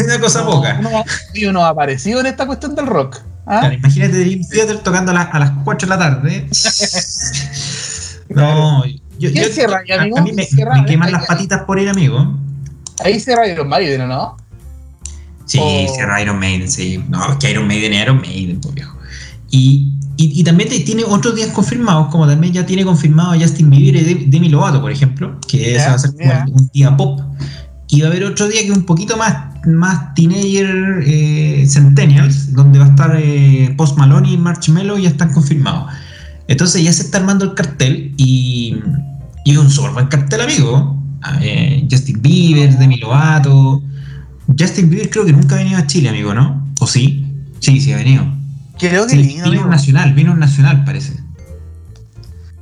[0.04, 0.76] una cosa poca.
[0.80, 1.04] Uno,
[1.34, 3.18] y uno ha aparecido en esta cuestión del rock.
[3.46, 3.60] ¿ah?
[3.60, 6.48] Claro, imagínate Dream Theater tocando a, la- a las 4 de la tarde.
[8.30, 10.18] no, yo, ¿Quién yo- cierra a, amigo?
[10.18, 10.80] a mí me, ¿Quién cierra?
[10.80, 12.38] me queman Ahí- las patitas por ir, amigo.
[13.04, 14.36] Ahí cierra Iron Maiden, ¿no?
[15.46, 17.02] Sí, O- cierra Iron Maiden, sí.
[17.08, 18.96] No, es que Iron Maiden es Iron Maiden, pues viejo.
[19.50, 23.68] Y, y, y también te- tiene otros días confirmados, como también ya tiene confirmado Justin
[23.70, 26.46] Bieber y Demi- Lovato, por ejemplo, que ese Ya, va a ser ya.
[26.48, 27.20] un día pop.
[27.93, 32.55] Y va a haber otro día que es un poquito más, más teenager eh, Centennials,
[32.55, 35.93] donde va a estar eh, Post Malone y Marshmello y ya están confirmados.
[36.49, 38.80] Entonces ya se está armando el cartel y,
[39.45, 41.03] y un súper buen cartel, amigo.
[41.43, 43.82] Eh, Justin Bieber, Demi Lovato.
[44.59, 46.66] Justin Bieber creo que nunca ha venido a Chile, amigo, ¿no?
[46.80, 47.26] ¿O sí?
[47.61, 48.24] Sí, sí ha venido.
[48.78, 51.12] Creo que Sí, vino, un nacional, vino un nacional, parece.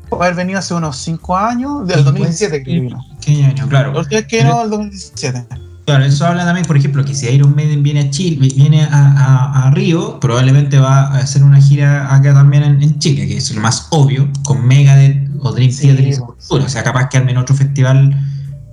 [0.08, 3.09] Puede haber venido hace unos 5 años, del 2017 creo que vino.
[3.20, 3.68] ¿Qué año?
[3.68, 3.92] Claro.
[3.92, 5.44] La última vez que vino, el 2017.
[5.86, 8.88] Claro, eso habla también, por ejemplo, que si Iron Maiden viene a Chile, viene a,
[8.92, 13.36] a- a Río, probablemente va a hacer una gira acá también en, en Chile, que
[13.38, 16.14] es lo más obvio, con Megadeth o Dream Sí, Theater.
[16.14, 16.64] Sepultura.
[16.64, 18.14] O sea, capaz que armen otro festival,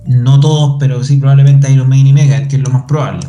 [0.06, 3.26] no todos, pero sí probablemente Iron Maiden y Megadeth, que es lo más probable,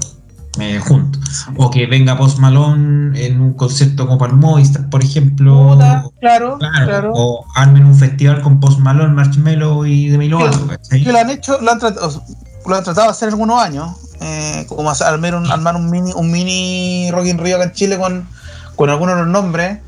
[0.59, 1.45] eh, juntos.
[1.57, 5.73] O que venga Post Malone en un concierto como para el Movistar, por ejemplo.
[5.73, 7.11] Puta, claro, Claro, claro.
[7.15, 11.71] o armen un festival con Post Malone, Marshmello y Demi Lovato, lo han hecho, lo
[11.71, 12.23] han tratado,
[12.65, 16.31] lo han tratado de hacer algunos años, eh, como armar un, armar un mini, un
[16.31, 18.27] mini Rock in Rio acá en Chile con,
[18.75, 19.79] con algunos de los nombres.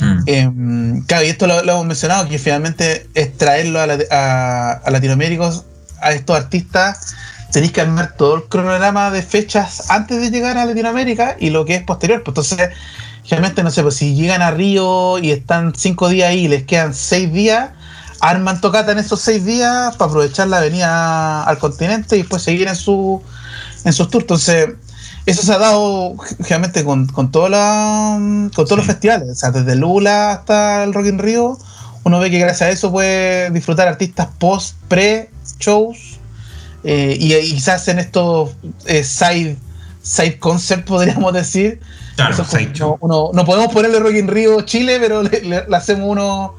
[0.00, 0.18] Mm.
[0.26, 4.72] Eh, claro, y esto lo, lo hemos mencionado, que finalmente es traerlo a, la- a-
[4.84, 5.50] a Latinoamérica,
[6.02, 7.14] a estos artistas,
[7.54, 11.64] tenéis que armar todo el cronograma de fechas antes de llegar a Latinoamérica y lo
[11.64, 12.24] que es posterior.
[12.24, 12.70] Pues entonces,
[13.22, 16.64] generalmente, no sé, pues si llegan a Río y están cinco días ahí y les
[16.64, 17.70] quedan seis días,
[18.20, 22.66] arman tocata en esos seis días para aprovechar la avenida al continente y después seguir
[22.66, 23.22] en su
[23.84, 24.24] en sus tours.
[24.24, 24.70] Entonces,
[25.24, 28.16] eso se ha dado generalmente con, con, toda la,
[28.52, 31.56] con todos los festivales, o sea, desde Lula hasta el Rock in Rio,
[32.02, 35.30] uno ve que gracias a eso puede disfrutar artistas post, pre,
[35.60, 36.18] shows,
[36.84, 38.50] eh, y, y quizás hacen estos
[38.86, 39.56] eh, side,
[40.02, 41.80] side concert, podríamos decir.
[42.16, 42.96] Claro, Eso side show.
[43.00, 46.54] uno- no podemos ponerle Rock in Rio Chile, pero le, le- le hacemos uno,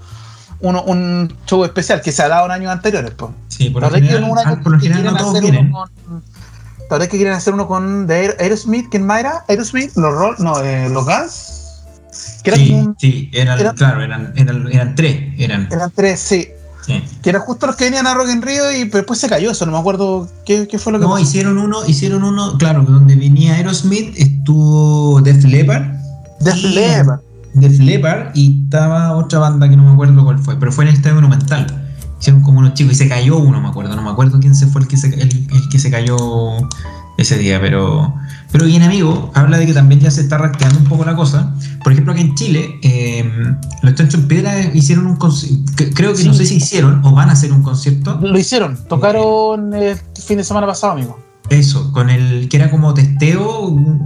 [0.60, 3.12] uno- un show especial que se ha dado en años anteriores.
[3.16, 3.32] Pues.
[3.48, 4.30] Sí, por lo general,
[4.62, 6.24] por lo que no quieren hacer uno con-
[6.78, 9.44] La verdad es que quieren hacer uno con de Aer- Aerosmith, ¿quién más era?
[9.48, 11.62] Aerosmith, los Roll, no, eh, los Guns.
[12.44, 15.68] Que eran, Sí, eran, era- claro, eran, eran, eran tres, eran.
[15.72, 16.48] eran tres, sí.
[16.86, 17.04] Sí.
[17.22, 19.66] Que eran justo los que venían a Rock in Rio y después se cayó eso,
[19.66, 21.24] no me acuerdo qué, qué fue lo que No, pasó.
[21.24, 25.84] hicieron uno, hicieron uno, claro, donde venía Aerosmith, estuvo Def Leppard.
[26.42, 27.20] Def Leppard.
[27.54, 30.90] Def Leppard y estaba otra banda que no me acuerdo cuál fue, pero fue en
[30.90, 31.85] el estadio monumental.
[32.26, 34.66] Hicieron como unos chicos y se cayó uno, me acuerdo, no me acuerdo quién se
[34.66, 36.18] fue el que se, el, el que se cayó
[37.20, 38.16] ese día, pero,
[38.52, 41.54] pero bien amigo, habla de que también ya se está reactivando un poco la cosa.
[41.84, 43.32] Por ejemplo, aquí en Chile, eh,
[43.84, 47.30] los Chancho en Piedra hicieron un concierto, creo que no sé si hicieron o van
[47.30, 48.18] a hacer un concierto.
[48.20, 51.20] Lo hicieron, tocaron el fin de semana pasado, amigo.
[51.52, 53.46] Eso, con el que era como testeo,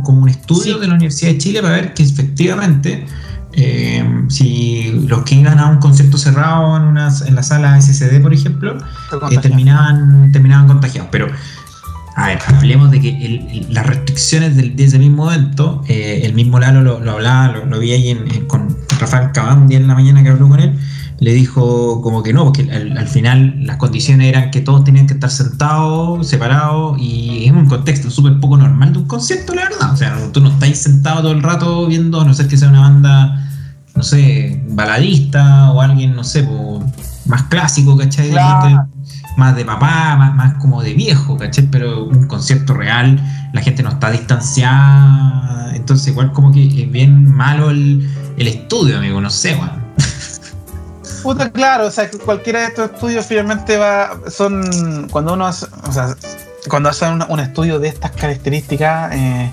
[0.03, 0.79] como un estudio Sí.
[0.81, 3.05] de la Universidad de Chile para ver que efectivamente
[3.53, 8.21] eh, si los que iban a un concierto cerrado en, una, en la sala SCD,
[8.21, 11.09] por ejemplo, eh, terminaban, terminaban contagiados.
[11.11, 11.27] Pero,
[12.15, 16.21] a ver, hablemos de que el- el- las restricciones del, de ese mismo evento, eh,
[16.23, 19.63] el mismo Lalo lo, lo hablaba, lo, lo vi ahí en- en- con Rafael Cabán
[19.63, 20.73] un día en la mañana que habló con él,
[21.19, 25.07] le dijo como que no, porque al, al final las condiciones eran que todos tenían
[25.07, 29.63] que estar sentados, separados, y es un contexto súper poco normal de un concierto, la
[29.63, 29.93] verdad.
[29.93, 32.69] O sea, tú no estás sentado todo el rato viendo, a no ser que sea
[32.69, 33.45] una banda
[33.99, 36.81] no sé, baladista o alguien, no sé, po,
[37.25, 38.29] más clásico, ¿cachai?
[38.29, 38.87] Claro.
[39.35, 41.67] Más de papá, más, más como de viejo, ¿cachai?
[41.69, 47.29] Pero un concierto real, la gente no está distanciada, entonces igual como que es bien
[47.29, 49.78] malo el, el estudio, amigo, no sé, weón.
[51.23, 54.19] Puta, claro, o sea, que cualquiera de estos estudios finalmente va.
[54.29, 55.07] Son.
[55.11, 55.65] Cuando uno hace.
[55.87, 56.15] O sea,
[56.69, 59.51] cuando hace un, un estudio de estas características, eh,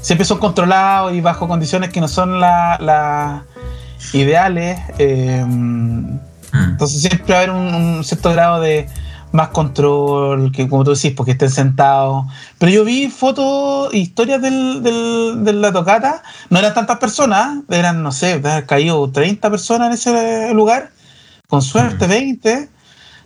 [0.00, 3.44] siempre son controlados y bajo condiciones que no son las la
[4.12, 4.78] ideales.
[4.98, 6.70] eh, Mm.
[6.70, 8.88] entonces siempre va a haber un, un cierto grado de
[9.32, 12.24] más control, que como tú decís, porque estén sentados.
[12.58, 18.04] Pero yo vi fotos, historias del, del- de la tocata, no eran tantas personas, eran,
[18.04, 20.90] no sé, caído 30 personas en ese lugar,
[21.54, 22.68] con suerte 20,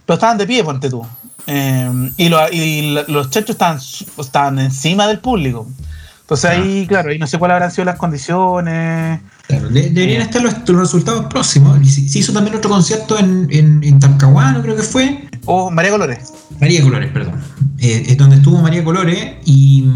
[0.04, 1.02] pero estaban de pie, ponte tú.
[1.46, 3.78] Eh, y, lo- y los chachos estaban,
[4.18, 5.66] estaban encima del público.
[6.20, 9.20] Entonces ahí, claro, ahí no sé cuáles habrán sido las condiciones.
[9.46, 11.78] Claro, de- deberían estar los, los resultados próximos.
[11.82, 15.26] Y Se, se hizo también otro concierto en, en, en Talcahuano, creo que fue.
[15.46, 16.34] O María Colores.
[16.60, 17.36] María Colores, perdón.
[17.78, 19.88] Eh, es donde estuvo María Colores y,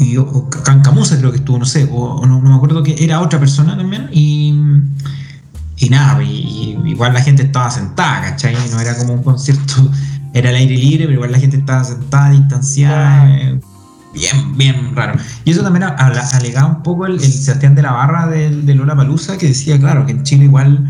[0.00, 2.82] y o- o Cancamusa creo que estuvo, no sé, o, o no, no me acuerdo
[2.82, 4.08] que era otra persona también.
[4.10, 5.23] Y, y
[5.90, 8.56] nada, y, y igual la gente estaba sentada, ¿cachai?
[8.72, 9.90] No era como un concierto,
[10.32, 13.30] era al aire libre, pero igual la gente estaba sentada, distanciada.
[13.30, 13.60] eh,
[14.14, 15.18] Bien, bien raro.
[15.44, 18.64] Y eso también a- a- alegaba un poco el, el Sebastián de la Barra del,
[18.64, 20.88] de Lola Palusa, que decía, claro, que en Chile igual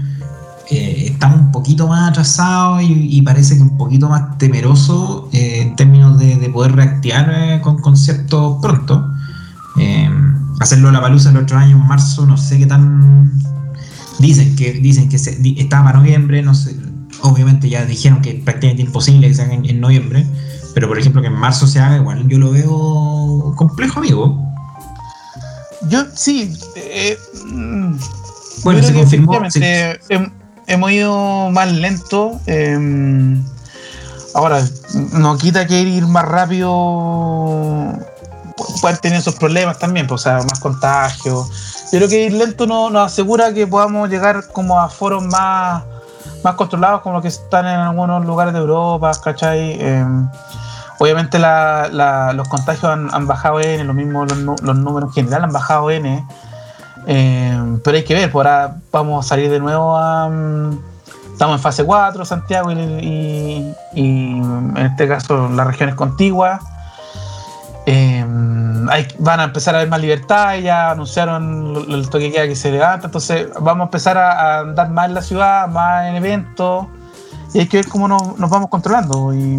[0.71, 5.63] eh, estamos un poquito más atrasados y, y parece que un poquito más temeroso eh,
[5.63, 9.11] en términos de, de poder reactivar eh, con conceptos pronto.
[10.61, 13.31] Hacerlo la palusa el otro año en marzo, no sé qué tan.
[14.19, 16.75] Dicen que dicen que se, di- estaba para noviembre, no sé.
[17.23, 20.27] Obviamente ya dijeron que es prácticamente imposible que se haga en, en noviembre,
[20.75, 24.41] pero por ejemplo que en marzo se haga, igual yo lo veo complejo, amigo.
[25.89, 26.53] Yo sí.
[26.77, 27.97] eh, mm,
[28.63, 29.35] Bueno, se confirmó.
[29.41, 30.33] hem-
[30.67, 32.41] hemos ido más lento.
[32.47, 33.39] eh,
[34.35, 34.67] ahora,
[35.13, 37.99] no quita que ir más rápido
[38.57, 41.49] pu- pueden tener esos problemas también, pues, o sea, más contagios.
[41.93, 45.83] Yo creo que ir lento no- nos asegura que podamos llegar como a foros más,
[46.43, 49.77] más controlados, como los que están en algunos lugares de Europa, ¿cachai?
[49.81, 50.05] Eh,
[50.99, 56.25] obviamente los contagios han, bajado N, lo mismo los, números en general han bajado N.
[57.07, 60.29] Eh, pero hay que ver, por ahora vamos a salir de nuevo a...
[60.29, 60.79] mm,
[61.33, 66.61] Estamos en fase 4, Santiago, y en este caso las regiones contiguas.
[68.91, 72.57] Hay- van a empezar a haber más libertad, ya anunciaron el toque de queda que
[72.57, 76.17] se levanta, entonces vamos a empezar a, a andar más en la ciudad, más en
[76.17, 76.87] eventos,
[77.53, 79.33] y hay que ver cómo nos, nos vamos controlando.
[79.35, 79.59] Y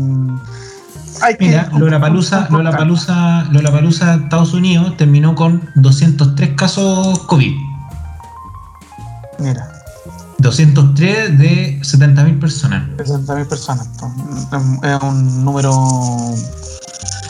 [1.22, 7.20] hay que- Mira, Lola Palusa, Lola Palusa, Lola Palusa, Estados Unidos terminó con 203 casos
[7.20, 7.54] COVID.
[9.40, 9.70] Mira,
[10.40, 12.84] 203 de 70.000 personas.
[12.98, 13.90] 60.000 personas.
[14.84, 15.72] Es un número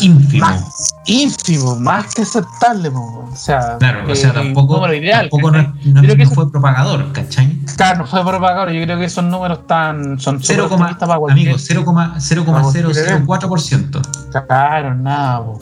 [0.02, 0.46] Ínfimo.
[0.46, 2.91] más ínfimo, más que aceptable.
[2.91, 5.30] po, O sea, Claro, o sea, eh, tampoco, número ideal.
[5.30, 7.60] tampoco no, no- Creo que no eso- fue propagador, ¿cachai?
[7.78, 8.72] Claro, no fue propagador.
[8.72, 14.02] Yo creo que esos números están, son 0, súper optimistas para cualquier- amigo, 0,004%.
[14.48, 15.39] Claro, nada.
[15.43, 15.60] po.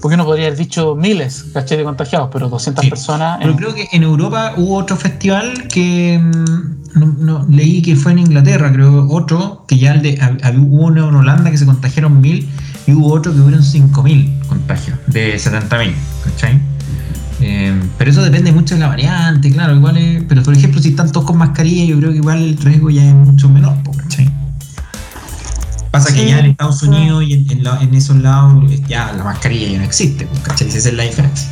[0.00, 1.78] Porque uno podría haber dicho miles, ¿cachai?
[1.78, 3.38] De contagiados, pero 200 Sí, personas.
[3.40, 8.12] Pero creo que en Europa hubo otro festival que mm, no, no, leí que fue
[8.12, 10.18] en Inglaterra, creo, otro, que ya el de,
[10.58, 12.48] hubo uno en Holanda que se contagiaron mil
[12.86, 16.60] y hubo otro que hubieron 5.000 contagios de 70.000, ¿cachai?
[17.40, 20.88] Eh, pero eso depende mucho de la variante, claro, igual es, pero por ejemplo si
[20.90, 24.30] están todos con mascarilla yo creo que igual el riesgo ya es mucho menor, ¿cachai?
[25.90, 29.24] Pasa que ya en Estados Unidos y en, en la- en esos lados ya la
[29.24, 30.68] mascarilla ya no existe, ¿cachai?
[30.68, 31.48] Esa es la diferencia.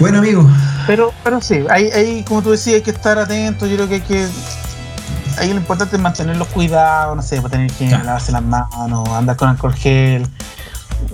[0.00, 0.46] Bueno amigos,
[0.86, 3.68] Pero, pero sí, ahí, ahí, como tú decías, hay que estar atentos.
[3.70, 4.26] Yo creo que hay que.
[5.38, 8.04] Ahí lo importante es mantener los cuidados, no sé, para tener que Claro.
[8.04, 10.26] lavarse las manos, andar con alcohol gel,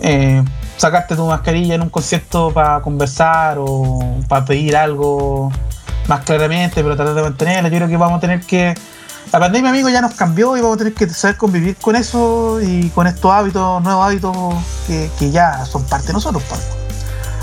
[0.02, 0.42] eh,
[0.76, 3.98] sacarte tu mascarilla en un concierto para conversar o
[4.28, 5.50] para pedir algo
[6.08, 7.68] más claramente, pero tratar de mantenerla.
[7.68, 8.74] Yo creo que vamos a tener que.
[9.32, 12.60] La pandemia, amigo, ya nos cambió y vamos a tener que saber convivir con eso
[12.60, 14.36] y con estos hábitos, nuevos hábitos
[14.88, 16.60] que, que ya son parte de nosotros, pues.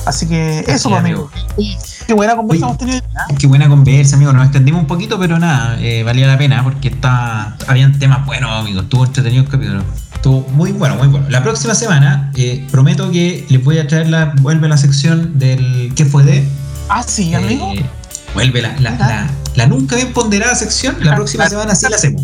[0.08, 1.30] Así que eso, pues, amigo.
[1.58, 1.80] amigo.
[2.08, 3.02] Qué buena conversa hemos tenido.
[3.16, 3.26] ¿ah?
[3.38, 4.32] Qué buena conversa, amigo.
[4.34, 8.50] Nos extendimos un poquito, pero nada, eh, valía la pena porque está, habían temas buenos,
[8.52, 8.82] amigo.
[8.82, 9.84] Estuvo entretenido el capítulo.
[10.14, 11.30] Estuvo muy bueno, muy bueno.
[11.30, 15.92] La próxima semana eh, prometo que les voy a traer la, vuelve la sección del
[15.96, 16.48] ¿Qué fue de?
[16.90, 17.74] Ah, sí, amigo.
[17.76, 17.86] Eh,
[18.34, 20.96] vuelve la, la, la- la nunca bien ponderada sección.
[21.02, 22.22] La próxima semana sí la hacemos.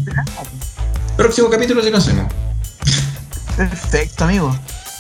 [1.18, 2.26] Próximo capítulo sí lo hacemos.
[3.58, 4.56] Perfecto, amigo.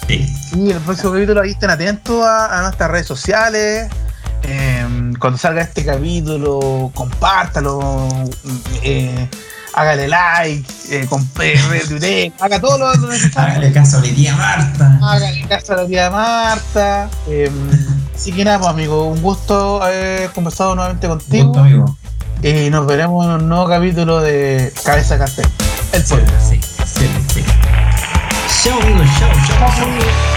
[0.07, 0.25] Sí.
[0.55, 3.89] Y el próximo capítulo ahí estén atentos a, a nuestras redes sociales.
[4.43, 4.85] eh,
[5.19, 8.07] cuando salga este capítulo, compártalo,
[8.83, 9.29] eh,
[9.73, 11.07] hágale like, eh,
[11.69, 13.51] retuite, haga todo lo, lo necesario.
[13.51, 14.99] Hágale caso a mi tía Marta.
[15.01, 17.09] Hágale caso a la tía Marta.
[17.27, 17.49] Eh,
[18.15, 21.45] así que nada, pues, amigo, un gusto haber conversado nuevamente contigo.
[21.47, 21.97] Gusto, amigo.
[22.43, 25.47] Y nos veremos en un nuevo capítulo de Cabeza Cartel.
[25.93, 26.49] El Sí, podcast.
[26.49, 26.59] sí.
[28.63, 29.67] 笑一个笑一笑。
[29.67, 30.32] 一生无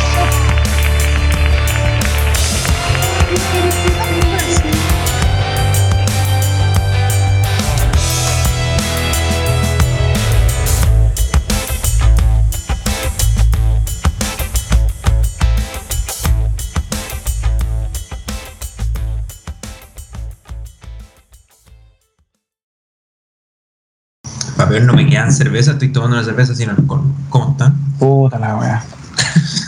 [24.85, 27.03] No me quedan cervezas, estoy tomando una cerveza sin alcohol.
[27.29, 27.77] ¿Cómo están?
[27.99, 28.85] Puta la weá.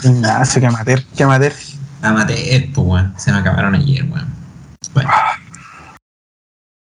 [0.05, 1.53] Ignacio, que amateur, que amateur.
[2.03, 3.15] Amateur, pues, weón.
[3.17, 4.27] Se me acabaron ayer, weón.
[4.95, 5.11] Bueno,